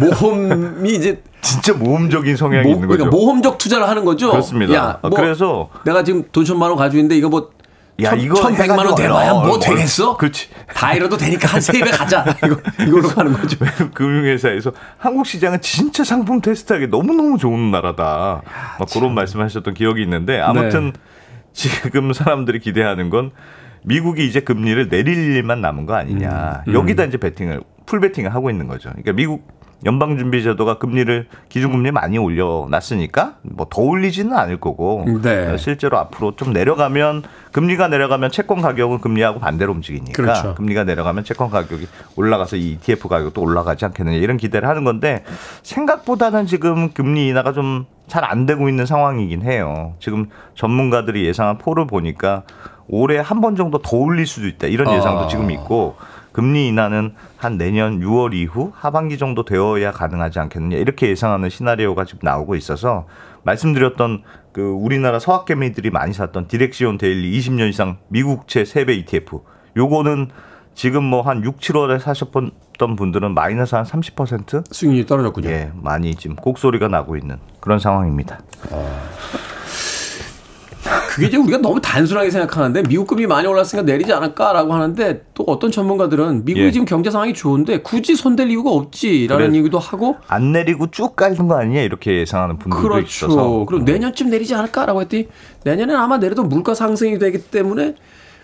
[0.00, 3.04] 모험이 이제 진짜 모험적인 성향이 모, 있는 거죠.
[3.04, 4.30] 그러니까 모험적 투자를 하는 거죠.
[4.32, 4.74] 그렇습니다.
[4.74, 7.50] 야, 어, 뭐 그래서 내가 지금 돈 천만 원 가지고 있는데 이거 뭐
[8.00, 10.16] 야, 천, 이거 천백만 원 해가지고 대봐야 뭐 얼마- 되겠어?
[10.16, 10.48] 그렇지.
[10.74, 12.24] 다 잃어도 되니까 한 세배 가자.
[12.44, 13.58] 이거 이걸로 가는 거죠.
[13.94, 18.42] 금융회사에서 한국 시장은 진짜 상품 테스트하기 너무너무 좋은 나라다.
[18.78, 21.00] 막 그런 말씀하셨던 기억이 있는데 아무튼 네.
[21.52, 23.30] 지금 사람들이 기대하는 건
[23.84, 26.62] 미국이 이제 금리를 내릴 일만 남은 거 아니냐.
[26.66, 26.74] 음.
[26.74, 28.88] 여기다 이제 베팅을 풀 베팅을 하고 있는 거죠.
[28.90, 29.46] 그러니까 미국
[29.84, 35.56] 연방준비제도가 금리를 기준금리 많이 올려놨으니까 뭐 더 올리지는 않을 거고 네.
[35.58, 40.54] 실제로 앞으로 좀 내려가면 금리가 내려가면 채권 가격은 금리하고 반대로 움직이니까 그렇죠.
[40.54, 41.86] 금리가 내려가면 채권 가격이
[42.16, 45.24] 올라가서 이 ETF 가격도 올라가지 않겠느냐 이런 기대를 하는 건데
[45.62, 49.94] 생각보다는 지금 금리 인하가 좀 잘 안 되고 있는 상황이긴 해요.
[49.98, 52.42] 지금 전문가들이 예상한 표를 보니까
[52.88, 55.28] 올해 한 번 정도 더 올릴 수도 있다 이런 예상도 아.
[55.28, 55.96] 지금 있고
[56.32, 62.20] 금리 인하는 한 내년 6월 이후 하반기 정도 되어야 가능하지 않겠느냐 이렇게 예상하는 시나리오가 지금
[62.22, 63.06] 나오고 있어서
[63.44, 64.22] 말씀드렸던
[64.52, 69.40] 그 우리나라 서학개미들이 많이 샀던 Direxion Daily 20년 이상 미국채 3배 ETF
[69.76, 70.28] 요거는
[70.74, 72.50] 지금 뭐 한 6, 7월에 사셨던
[72.96, 74.72] 분들은 마이너스 한 30%?
[74.72, 75.48] 수익률이 떨어졌군요.
[75.50, 78.40] 예, 많이 지금 곡소리가 나고 있는 그런 상황입니다.
[81.12, 85.70] 그게 이제 우리가 너무 단순하게 생각하는데 미국 금리 많이 올랐으니까 내리지 않을까라고 하는데 또 어떤
[85.70, 86.70] 전문가들은 미국이 예.
[86.70, 89.58] 지금 경제 상황이 좋은데 굳이 손댈 이유가 없지라는 그래.
[89.58, 93.66] 얘기도 하고 안 내리고 쭉 깔는 거 아니냐 이렇게 예상하는 분들도 있어서 그렇죠.
[93.66, 95.28] 그럼 내년쯤 내리지 않을까라고 했더니
[95.64, 97.94] 내년에는 아마 내려도 물가 상승이 되기 때문에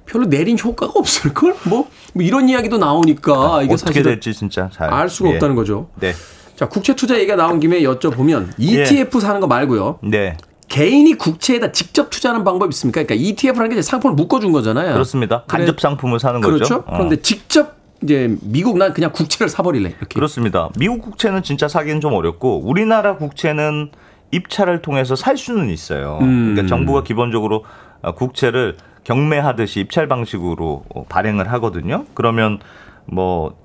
[0.04, 1.54] 별로 내린 효과가 없을 걸?
[1.64, 5.34] 뭐, 뭐 이런 이야기도 나오니까 이게 어떻게 사실 될지 진짜 잘 알 수가 예.
[5.34, 5.88] 없다는 거죠.
[6.00, 6.12] 네,
[6.54, 10.00] 자, 국채 투자 얘기가 나온 김에 여쭤보면 ETF 사는 거 말고요.
[10.02, 10.36] 네.
[10.68, 13.02] 개인이 국채에다 직접 투자하는 방법이 있습니까?
[13.02, 14.92] 그러니까 ETF라는 게 상품을 묶어준 거잖아요.
[14.92, 15.44] 그렇습니다.
[15.46, 16.58] 간접 상품을 사는 그렇죠.
[16.58, 16.74] 거죠.
[16.86, 16.92] 어.
[16.92, 20.14] 그런데 직접 이제 미국 난 그냥 국채를 사버릴래 이렇게.
[20.14, 20.68] 그렇습니다.
[20.78, 23.90] 미국 국채는 진짜 사기는 좀 어렵고 우리나라 국채는
[24.30, 26.18] 입찰을 통해서 살 수는 있어요.
[26.20, 26.52] 음.
[26.54, 27.64] 그러니까 정부가 기본적으로
[28.02, 32.04] 어, 국채를 경매하듯이 입찰 방식으로 어, 발행을 하거든요.
[32.14, 32.60] 그러면
[33.06, 33.56] 뭐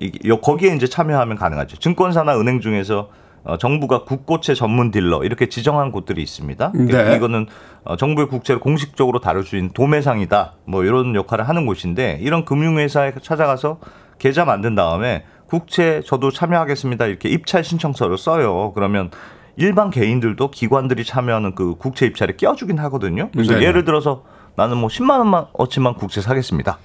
[0.42, 1.78] 거기에 이제 참여하면 가능하죠.
[1.78, 3.10] 증권사나 은행 중에서
[3.44, 6.72] 어, 정부가 국고채 전문 딜러 이렇게 지정한 곳들이 있습니다.
[6.72, 7.16] 그러니까 네.
[7.16, 7.48] 이거는
[7.84, 10.54] 어, 정부의 국채를 공식적으로 다룰 수 있는 도매상이다.
[10.66, 13.80] 뭐 이런 역할을 하는 곳인데 이런 금융회사에 찾아가서
[14.18, 17.06] 계좌 만든 다음에 국채 저도 참여하겠습니다.
[17.06, 18.72] 이렇게 입찰 신청서를 써요.
[18.74, 19.12] 그러면
[19.58, 23.30] 일반 개인들도 기관들이 참여하는 그 국채 입찰에 껴주긴 하거든요.
[23.34, 23.66] 그래서 네네.
[23.66, 24.24] 예를 들어서
[24.56, 26.78] 나는 뭐 10만 원만 어치만 국채 사겠습니다.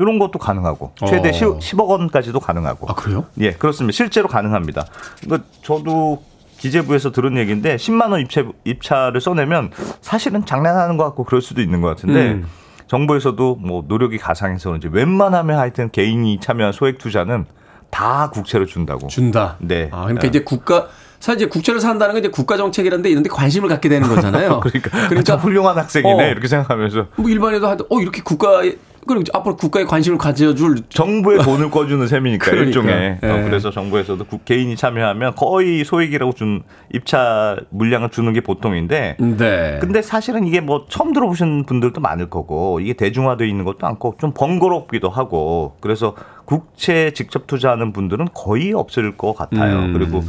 [0.00, 1.60] 이런 것도 가능하고 최대 어.
[1.60, 2.88] 10, 억 원까지도 가능하고.
[2.88, 3.26] 아 그래요?
[3.38, 3.94] 예, 그렇습니다.
[3.94, 4.86] 실제로 가능합니다.
[5.28, 6.22] 그 저도
[6.56, 9.70] 기재부에서 들은 얘기인데 10만 원 입체, 입찰을 써내면
[10.00, 12.46] 사실은 장난하는 것 같고 그럴 수도 있는 것 같은데 음.
[12.86, 17.44] 정부에서도 뭐 노력이 가상해서 그런지 웬만하면 하여튼 개인이 참여한 소액 투자는
[17.90, 19.08] 다 국채로 준다고.
[19.08, 19.56] 준다.
[19.58, 19.90] 네.
[19.92, 20.28] 아, 그러니까 네.
[20.28, 20.88] 이제 국가
[21.20, 24.60] 사실 이제 국채를 산다는 건 이제 국가 정책이라는데 이런 데 관심을 갖게 되는 거잖아요.
[24.64, 26.30] 그러니까, 참 훌륭한 학생이네 어.
[26.30, 28.72] 이렇게 생각하면서 뭐 일반에도 하도 어 이렇게 국가에
[29.06, 32.66] 그리고 이제 앞으로 국가에 관심을 가져줄 정부의 돈을 꺼주는 셈이니까 그러니까.
[32.68, 33.28] 일종의 예.
[33.28, 36.62] 어, 그래서 정부에서도 국- 개인이 참여하면 거의 소액이라고 준
[36.92, 39.78] 입차 물량을 주는 게 보통인데 네.
[39.80, 44.32] 근데 사실은 이게 뭐 처음 들어보신 분들도 많을 거고 이게 대중화되어 있는 것도 않고 좀
[44.32, 46.14] 번거롭기도 하고 그래서
[46.44, 49.78] 국채 직접 투자하는 분들은 거의 없을 것 같아요.
[49.80, 49.92] 음.
[49.92, 50.22] 그리고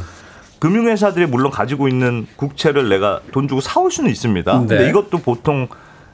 [0.62, 4.60] 금융회사들이 물론 가지고 있는 국채를 내가 돈 주고 사올 수는 있습니다.
[4.60, 4.66] 네.
[4.68, 5.66] 근데 이것도 보통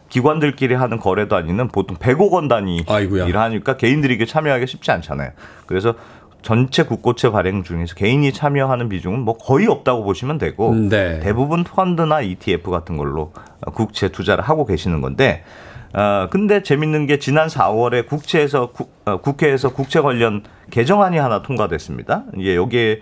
[0.08, 3.26] 기관들끼리 하는 거래 단위는 보통 100억 원 단위 아이고야.
[3.26, 5.32] 일을 하니까 개인들이 이게 참여하기 쉽지 않잖아요.
[5.66, 5.92] 그래서
[6.40, 11.20] 전체 국고채 발행 중에서 개인이 참여하는 비중은 뭐 거의 없다고 보시면 되고 네.
[11.20, 13.34] 대부분 펀드나 ETF 같은 걸로
[13.74, 15.44] 국채 투자를 하고 계시는 건데
[15.92, 22.24] 어, 근데 재밌는 게 지난 4월에 국채에서 국, 어, 국회에서 국채 관련 개정안이 하나 통과됐습니다.
[22.38, 23.00] 이게 여기에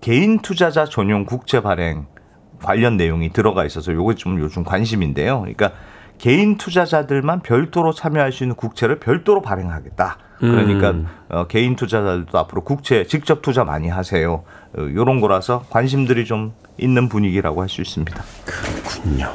[0.00, 2.06] 개인 투자자 전용 국채 발행
[2.62, 5.40] 관련 내용이 들어가 있어서 요게 좀 요즘 관심인데요.
[5.40, 5.72] 그러니까
[6.18, 10.18] 개인 투자자들만 별도로 참여할 수 있는 국채를 별도로 발행하겠다.
[10.38, 11.06] 그러니까 음.
[11.28, 14.44] 어, 개인 투자자들도 앞으로 국채 직접 투자 많이 하세요.
[14.76, 18.22] 어, 요런 거라서 관심들이 좀 있는 분위기라고 할 수 있습니다.
[18.44, 19.30] 그렇군요.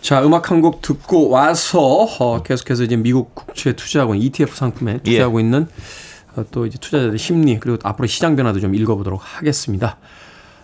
[0.00, 1.80] 자, 음악 한 곡 듣고 와서
[2.18, 5.66] 어, 계속해서 이제 미국 국채 투자하고 있는 ETF 상품에 투자하고 있는 어,
[6.50, 9.98] 또 이제 투자자들의 심리 그리고 앞으로 시장 변화도 좀 읽어보도록 하겠습니다.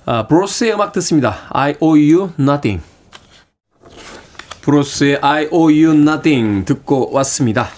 [0.06, 1.46] 아, 브로스의 음악 듣습니다.
[1.50, 2.82] I owe you nothing.
[4.62, 7.68] 브로스의 I owe you nothing 듣고 왔습니다.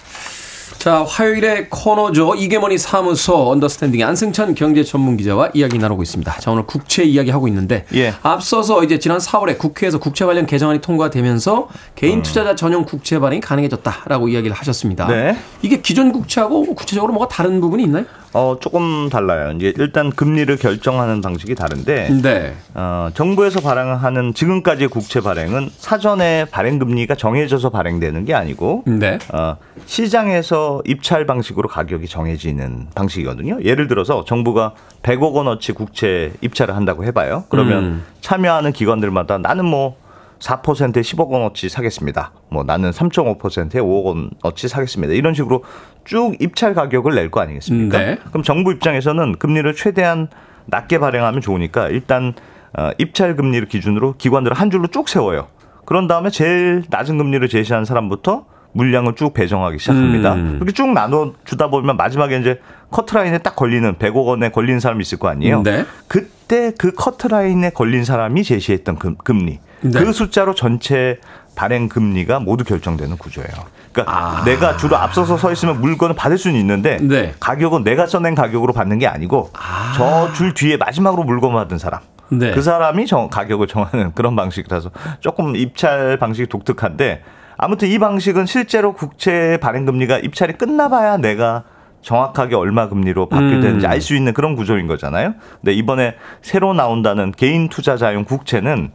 [0.81, 2.33] 자, 화요일의 코너죠.
[2.33, 6.39] 이계머니 사무소 언더스탠딩의 안승찬 경제 전문 기자와 이야기 나누고 있습니다.
[6.39, 8.15] 자, 오늘 국채 이야기 하고 있는데 예.
[8.23, 12.23] 앞서서 이제 지난 4월에 국회에서 국채 관련 개정안이 통과되면서 개인 음.
[12.23, 15.05] 투자자 전용 국채 발행이 가능해졌다라고 이야기를 하셨습니다.
[15.05, 15.37] 네.
[15.61, 18.05] 이게 기존 국채하고 구체적으로 뭐가 다른 부분이 있나요?
[18.33, 19.51] 어, 조금 달라요.
[19.55, 22.53] 이제 일단 금리를 결정하는 방식이 다른데 네.
[22.73, 29.19] 어, 정부에서 발행하는 지금까지의 국채 발행은 사전에 발행 금리가 정해져서 발행되는 게 아니고 네.
[29.33, 33.59] 어, 시장에서 입찰 방식으로 가격이 정해지는 방식이거든요.
[33.63, 34.73] 예를 들어서 정부가
[35.03, 37.43] 100억 원어치 국채 입찰을 한다고 해봐요.
[37.49, 38.03] 그러면 음.
[38.21, 39.97] 참여하는 기관들마다 나는 뭐
[40.41, 42.31] 4%에 10억 원어치 사겠습니다.
[42.49, 44.03] 뭐 나는 3.5%에 5억
[44.43, 45.13] 원어치 사겠습니다.
[45.13, 45.63] 이런 식으로
[46.03, 47.97] 쭉 입찰 가격을 낼 거 아니겠습니까?
[47.97, 48.17] 네.
[48.29, 50.27] 그럼 정부 입장에서는 금리를 최대한
[50.65, 52.33] 낮게 발행하면 좋으니까 일단
[52.77, 55.47] 어, 입찰 금리를 기준으로 기관들을 한 줄로 쭉 세워요.
[55.85, 60.33] 그런 다음에 제일 낮은 금리를 제시한 사람부터 물량을 쭉 배정하기 시작합니다.
[60.35, 60.53] 음.
[60.55, 65.19] 그렇게 쭉 나눠 주다 보면 마지막에 이제 커트라인에 딱 걸리는 100억 원에 걸린 사람이 있을
[65.19, 65.61] 거 아니에요.
[65.63, 65.85] 네.
[66.07, 70.03] 그때 그 커트라인에 걸린 사람이 제시했던 금, 금리 네.
[70.03, 71.19] 그 숫자로 전체
[71.55, 73.49] 발행 금리가 모두 결정되는 구조예요.
[73.91, 74.43] 그러니까 아.
[74.45, 77.33] 내가 주로 앞서서 서 있으면 물건을 받을 수는 있는데 네.
[77.39, 79.51] 가격은 내가 써낸 가격으로 받는 게 아니고
[79.97, 82.51] 저줄 뒤에 마지막으로 물건 받은 사람 네.
[82.51, 87.23] 그 사람이 정, 가격을 정하는 그런 방식이라서 조금 입찰 방식이 독특한데
[87.57, 91.63] 아무튼 이 방식은 실제로 국채 발행 금리가 입찰이 끝나봐야 내가
[92.01, 93.61] 정확하게 얼마 금리로 받게 음.
[93.61, 95.35] 되는지 알 수 있는 그런 구조인 거잖아요.
[95.59, 98.91] 근데 이번에 새로 나온다는 개인 투자자용 국채는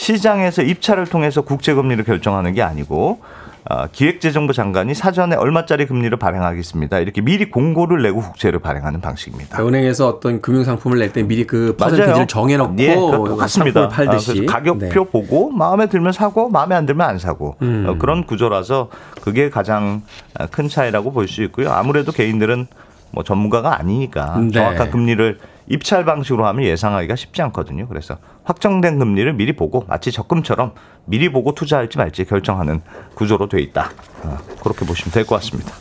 [0.00, 3.20] 시장에서 입찰을 통해서 국채 금리를 결정하는 게 아니고
[3.68, 7.00] 어, 기획재정부 장관이 사전에 얼마짜리 금리를 발행하겠습니다.
[7.00, 9.58] 이렇게 미리 공고를 내고 국채를 발행하는 방식입니다.
[9.58, 11.76] 그러니까 은행에서 어떤 금융 상품을 낼 때 미리 그.
[11.76, 13.88] 퍼센티지를 정해놓고 예, 똑같습니다.
[13.88, 15.10] 팔듯이 아, 그래서 가격표 네.
[15.10, 17.84] 보고 마음에 들면 사고 마음에 안 들면 안 사고 음.
[17.86, 18.88] 어, 그런 구조라서
[19.20, 20.00] 그게 가장
[20.38, 21.70] 아, 큰 차이라고 볼 수 있고요.
[21.70, 22.66] 아무래도 개인들은
[23.10, 24.50] 뭐 전문가가 아니니까 네.
[24.52, 25.38] 정확한 금리를
[25.70, 27.86] 입찰 방식으로 하면 예상하기가 쉽지 않거든요.
[27.86, 32.82] 그래서 확정된 금리를 미리 보고 마치 적금처럼 미리 보고 투자할지 말지 결정하는
[33.14, 33.90] 구조로 돼 있다.
[34.24, 35.72] 어, 그렇게 보시면 될 것 같습니다.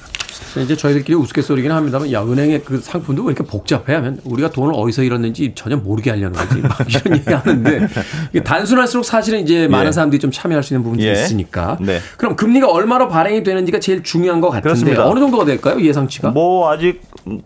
[0.58, 5.04] 이제 저희들끼리 우스갯소리긴 합니다만 야 은행의 그 상품도 왜 이렇게 복잡해 하면 우리가 돈을 어디서
[5.04, 7.88] 잃었는지 전혀 모르게 하려는 거지 막 이런 얘기 하는데
[8.32, 9.91] 이게 단순할수록 사실은 이제 많은 예.
[9.91, 11.12] 사람들이 좀 참여할 수 있는 부분이 예.
[11.12, 12.00] 있으니까 네.
[12.18, 15.08] 그럼 금리가 얼마로 발행이 되는지가 제일 중요한 것 같은데 그렇습니다.
[15.08, 17.02] 어느 정도가 될까요 예상치가 뭐 아직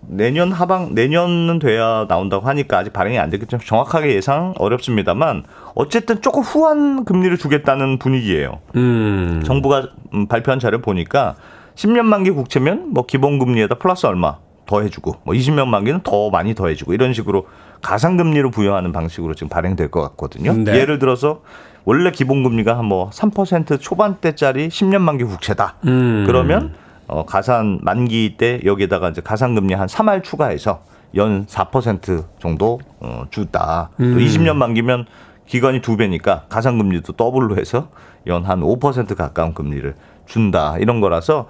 [0.07, 5.43] 내년 하방 내년은 돼야 나온다고 하니까 아직 발행이 안 됐기 때문에 정확하게 예상 어렵습니다만
[5.75, 8.59] 어쨌든 조금 후한 금리를 주겠다는 분위기예요.
[8.75, 11.35] 음 정부가 음, 발표한 자료 보니까
[11.75, 16.55] 10년 만기 국채면 뭐 기본 금리에다 플러스 얼마 더 해주고 뭐 20년 만기는 더 많이
[16.55, 17.47] 더 해주고 이런 식으로
[17.81, 20.53] 가상 금리로 부여하는 방식으로 지금 발행될 것 같거든요.
[20.53, 20.79] 네.
[20.79, 21.41] 예를 들어서
[21.85, 25.75] 원래 기본 금리가 한뭐3% 초반대짜리 10년 만기 국채다.
[25.85, 26.23] 음.
[26.25, 26.73] 그러면
[27.07, 30.83] 어, 가산 만기 때 여기에다가 이제 가산금리 한 3할 추가해서
[31.15, 33.89] 연 4% 정도 어, 주다.
[33.97, 35.05] 또 20년 만기면
[35.45, 37.89] 기간이 두 배니까 가산금리도 더블로 해서
[38.27, 39.93] 연 한 5% 가까운 금리를
[40.25, 41.47] 준다 이런 거라서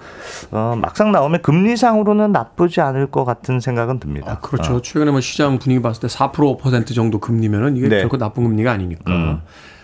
[0.51, 4.31] 어, 막상 나오면 금리상으로는 나쁘지 않을 것 같은 생각은 듭니다.
[4.31, 4.81] 아, 그렇죠.
[4.81, 7.99] 최근에 뭐 시장 분위기 봤을 때4% 5% 정도 금리면은 이게 네.
[7.99, 9.11] 결코 나쁜 금리가 아니니까.
[9.11, 9.41] 음.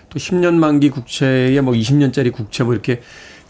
[0.09, 3.01] 또 10년 만기 국채에 뭐 20년짜리 국채 뭐 이렇게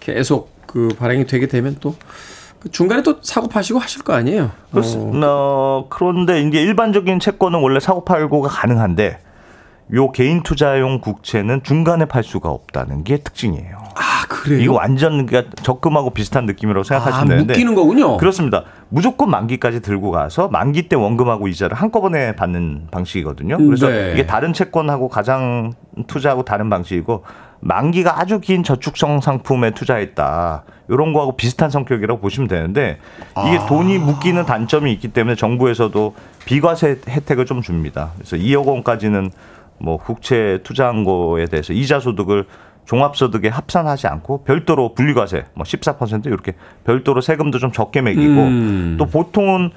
[0.02, 4.52] 계속 그 발행이 되게 되면 또그 중간에 또 사고 파시고 하실 거 아니에요.
[4.72, 9.20] 그렇습- 어, 그런데 이제 일반적인 채권은 원래 사고 팔고가 가능한데
[9.94, 13.78] 요 개인 투자용 국채는 중간에 팔 수가 없다는 게 특징이에요.
[13.96, 14.62] 아, 그래요?
[14.62, 18.18] 이거 완전 그러니까 적금하고 비슷한 느낌이라고 아, 생각하시면 되는데 묶이는 거군요.
[18.18, 18.66] 그렇습니다.
[18.90, 23.58] 무조건 만기까지 들고 가서 만기 때 원금하고 이자를 한꺼번에 받는 방식이거든요.
[23.58, 24.12] 그래서 네.
[24.14, 25.74] 이게 다른 채권하고 가장
[26.08, 27.24] 투자하고 다른 방식이고
[27.62, 30.64] 만기가 아주 긴 저축성 상품에 투자했다.
[30.88, 33.00] 이런 거하고 비슷한 성격이라고 보시면 되는데
[33.46, 33.66] 이게 아.
[33.68, 36.16] 돈이 묶이는 단점이 있기 때문에 정부에서도
[36.46, 38.12] 비과세 혜택을 좀 줍니다.
[38.16, 39.30] 그래서 2억 원까지는
[39.80, 42.46] 뭐 국채 투자한 거에 대해서 이자 소득을
[42.86, 46.54] 종합소득에 합산하지 않고 별도로 분리과세 뭐 14% 이렇게
[46.86, 48.96] 별도로 세금도 좀 적게 매기고 음.
[48.98, 49.72] 또 보통은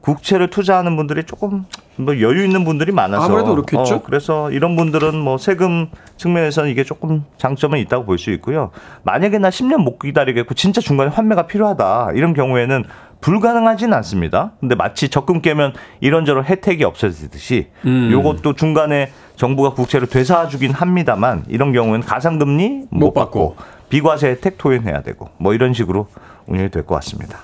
[0.00, 1.64] 국채를 투자하는 분들이 조금
[1.96, 3.96] 뭐 여유 있는 분들이 많아서 아무래도 그렇겠죠.
[3.96, 8.70] 어, 그래서 이런 분들은 뭐 세금 측면에서는 이게 조금 장점은 있다고 볼 수 있고요.
[9.02, 12.84] 만약에 나 10년 못 기다리겠고 진짜 중간에 환매가 필요하다 이런 경우에는
[13.20, 14.52] 불가능하진 않습니다.
[14.60, 18.10] 근데 마치 적금 깨면 이런저런 혜택이 없어지듯이 음.
[18.12, 23.56] 요것도 중간에 정부가 국채를 되사주긴 합니다만 이런 경우에는 가상금리 못, 못 받고
[23.88, 26.08] 비과세 혜택 토해내야 되고 뭐 이런 식으로
[26.46, 27.38] 운영이 될 것 같습니다.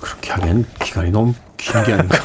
[0.00, 2.18] 그렇게 하기엔 기간이 너무 긴게 아닌가.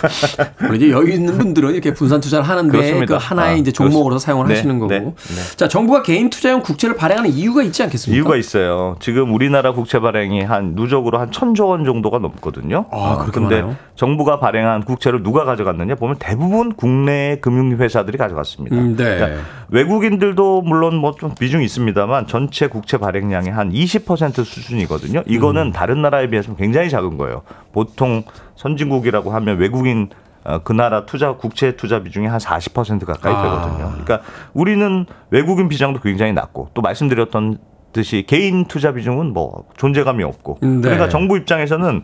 [0.59, 3.05] 물론 이제 여유 있는 분들은 이렇게 분산 투자를 하는데 그렇습니다.
[3.05, 4.25] 그 하나의 아, 이제 종목으로 그렇습니다.
[4.25, 4.91] 사용을 네, 하시는 거고.
[4.91, 5.13] 네, 네.
[5.55, 8.15] 자, 정부가 개인 투자용 국채를 발행하는 이유가 있지 않겠습니까?
[8.17, 8.95] 이유가 있어요.
[8.99, 12.85] 지금 우리나라 국채 발행이 한 누적으로 한 천조 원 정도가 넘거든요.
[12.91, 13.75] 아, 그렇게 근데 많아요?
[13.95, 18.75] 정부가 발행한 국채를 누가 가져갔느냐 보면 대부분 국내 금융회사들이 가져갔습니다.
[18.75, 19.03] 음, 네.
[19.17, 25.23] 그러니까 외국인들도 물론 뭐 좀 비중이 있습니다만 전체 국채 발행량의 한 20% 수준이거든요.
[25.25, 25.71] 이거는 음.
[25.73, 27.41] 다른 나라에 비해서 굉장히 작은 거예요.
[27.73, 28.23] 보통
[28.59, 30.09] 선진국이라고 하면 외국인
[30.43, 33.41] 어, 그 나라 투자 국채 투자 비중이 한 40% 가까이 아.
[33.41, 33.91] 되거든요.
[33.91, 34.21] 그러니까
[34.53, 37.57] 우리는 외국인 비중도 굉장히 낮고 또 말씀드렸던
[37.91, 40.81] 듯이 개인 투자 비중은 뭐 존재감이 없고 음, 네.
[40.81, 42.03] 그러니까 정부 입장에서는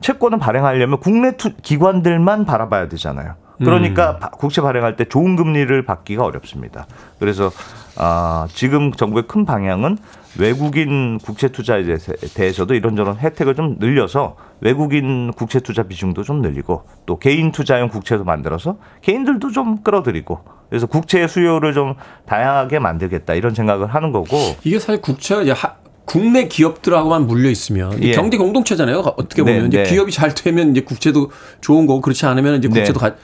[0.00, 3.34] 채권을 발행하려면 국내 투, 기관들만 바라봐야 되잖아요.
[3.58, 4.18] 그러니까 음.
[4.20, 6.86] 바- 국채 발행할 때 좋은 금리를 받기가 어렵습니다.
[7.18, 7.50] 그래서
[7.96, 9.98] 아, 지금 정부의 큰 방향은
[10.38, 16.82] 외국인 국채 투자에 대해서- 대해서도 이런저런 혜택을 좀 늘려서 외국인 국채 투자 비중도 좀 늘리고
[17.06, 21.94] 또 개인 투자용 국채도 만들어서 개인들도 좀 끌어들이고 그래서 국채 수요를 좀
[22.26, 25.74] 다양하게 만들겠다 이런 생각을 하는 거고 이게 사실 국채가 이제 하-
[26.04, 28.12] 국내 기업들하고만 물려 있으면 예.
[28.12, 28.98] 경제 공동체잖아요.
[29.16, 29.90] 어떻게 보면 네, 이제 네.
[29.90, 31.30] 기업이 잘 되면 이제 국채도
[31.60, 33.10] 좋은 거고 그렇지 않으면 이제 국채도 네.
[33.10, 33.16] 가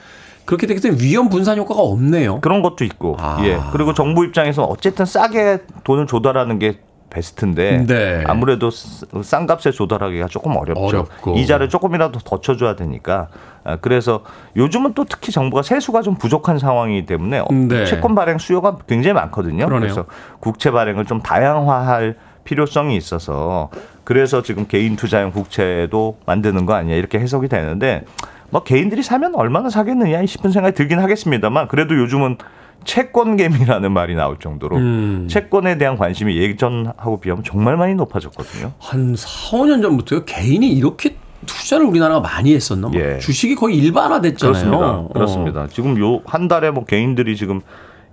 [0.45, 2.41] 그렇게 되기 때문에 위험 분산 효과가 없네요.
[2.41, 3.39] 그런 것도 있고 아.
[3.45, 6.79] 예 그리고 정부 입장에서 어쨌든 싸게 돈을 조달하는 게
[7.09, 8.23] 베스트인데 네.
[8.25, 10.81] 아무래도 쓰- 싼 값에 조달하기가 조금 어렵죠.
[10.81, 11.35] 어렵고.
[11.35, 13.27] 이자를 조금이라도 더 쳐줘야 되니까
[13.65, 14.23] 아, 그래서
[14.55, 17.85] 요즘은 또 특히 정부가 세수가 좀 부족한 상황이기 때문에 어, 네.
[17.85, 19.65] 채권 발행 수요가 굉장히 많거든요.
[19.65, 19.79] 그러네요.
[19.93, 20.05] 그래서
[20.39, 22.15] 국채 발행을 좀 다양화할
[22.45, 23.69] 필요성이 있어서
[24.05, 28.03] 그래서 지금 개인 투자용 국채도 만드는 거 아니야 이렇게 해석이 되는데
[28.51, 32.37] 뭐 개인들이 사면 얼마나 사겠느냐 싶은 생각이 들긴 하겠습니다만 그래도 요즘은
[32.83, 35.27] 채권개미라는 말이 나올 정도로 음.
[35.29, 38.73] 채권에 대한 관심이 예전하고 비하면 정말 많이 높아졌거든요.
[38.79, 39.27] 한 4,
[39.57, 40.25] 5년 전부터요.
[40.25, 42.89] 개인이 이렇게 투자를 우리나라가 많이 했었나?
[42.89, 43.17] 뭐 예.
[43.19, 44.53] 주식이 거의 일반화됐잖아요.
[44.53, 44.89] 그렇습니다.
[44.91, 45.09] 어.
[45.13, 45.67] 그렇습니다.
[45.67, 47.61] 지금 요 한 달에 뭐 개인들이 지금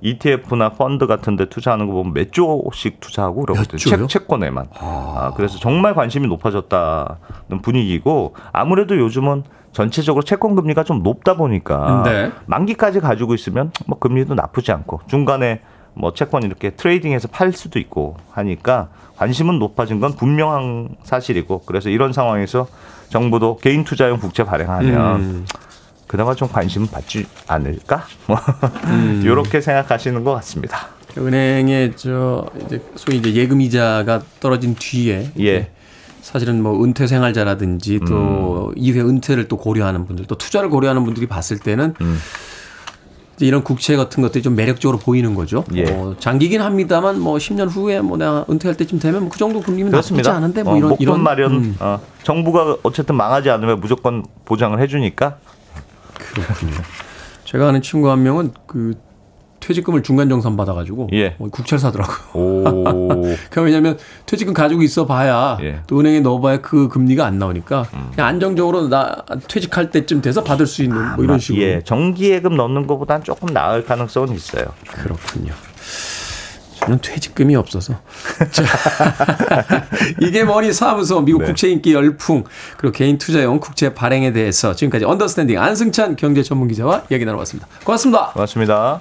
[0.01, 3.79] ETF나 펀드 같은 데 투자하는 거 보면 몇 조씩 투자하고 그러거든요.
[3.79, 4.67] 채, 채권에만.
[4.79, 9.43] 아, 그래서 정말 관심이 높아졌다는 분위기고 아무래도 요즘은
[9.73, 12.33] 전체적으로 채권 금리가 좀 높다 보니까 네.
[12.47, 15.61] 만기까지 가지고 있으면 뭐 금리도 나쁘지 않고 중간에
[15.95, 22.13] 뭐 채권 이렇게 트레이딩해서 팔 수도 있고 하니까 관심은 높아진 건 분명한 사실이고 그래서 이런
[22.13, 22.69] 상황에서
[23.09, 25.47] 정부도 개인 투자용 국채 발행하면 음.
[26.07, 28.05] 그나마 좀 관심 받지 않을까?
[28.87, 29.21] 음.
[29.27, 30.89] 이렇게 생각하시는 것 같습니다.
[31.17, 35.71] 은행에 저 이제 소위 이제 예금 이자가 떨어진 뒤에 예.
[36.29, 41.59] 사실은 뭐 은퇴 생활자라든지 또 이후에 은퇴를 또 고려하는 분들 또 투자를 고려하는 분들이 봤을
[41.59, 42.19] 때는 음.
[43.41, 45.65] 이런 국채 같은 것들이 좀 매력적으로 보이는 거죠.
[45.75, 45.85] 예.
[45.91, 49.91] 어, 장기긴 합니다만 뭐 10년 후에 뭐 내가 은퇴할 때쯤 되면 뭐 그 정도 금리면
[49.91, 50.37] 나쁘지 그렇습니다.
[50.37, 55.39] 않은데 뭐 어, 이런 이런 마련 음, 어, 정부가 어쨌든 망하지 않으면 무조건 보장을 해주니까
[56.35, 56.75] 그렇군요.
[57.45, 58.95] 제가 아는 친구 한 명은 그
[59.61, 61.37] 퇴직금을 중간 정산 받아가지고 예.
[61.39, 62.41] 어, 국채를 사더라고요.
[62.41, 63.37] 오.
[63.51, 65.71] 그 왜냐하면 퇴직금 가지고 있어 봐야 예.
[65.71, 65.83] 음.
[65.87, 70.83] 또 은행에 넣어봐야 그 금리가 안 나오니까 그냥 안정적으로 나 퇴직할 때쯤 돼서 받을 수
[70.83, 74.67] 있는 뭐 이런 식으로 예, 정기예금 넣는 것보다는 조금 나을 가능성은 있어요.
[74.93, 75.53] 그렇군요.
[76.79, 77.95] 저는 퇴직금이 없어서.
[78.51, 78.65] 자,
[80.23, 81.47] 이게 뭐니 사무소 미국 네.
[81.47, 82.45] 국채 인기 열풍
[82.77, 87.69] 그리고 개인 투자용 국채 발행에 대해서 지금까지 언더스탠딩 안승찬 경제 전문 기자와 얘기 나눠봤습니다.
[87.85, 88.31] 고맙습니다.
[88.33, 89.01] 고맙습니다.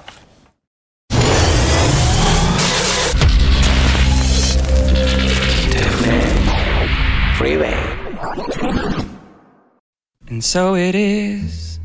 [10.30, 11.80] And so it is,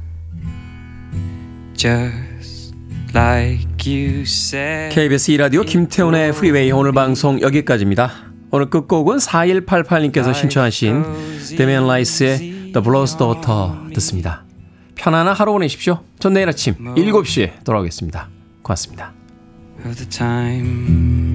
[1.76, 2.76] just
[3.14, 4.94] like you said.
[4.94, 8.12] KBS 2라디오 김태훈의 프리웨이 오늘 방송 여기까지입니다.
[8.52, 11.04] 오늘 끝곡은 4188님께서 신청하신
[11.58, 12.38] 데미안 라이스의
[12.74, 14.44] The Blower's Daughter 듣습니다.
[14.96, 16.04] 편안한 하루 보내십시오.
[16.20, 18.28] 전 내일 아침 7시에 돌아오겠습니다.
[18.62, 19.14] 고맙습니다.
[19.86, 21.33] of the time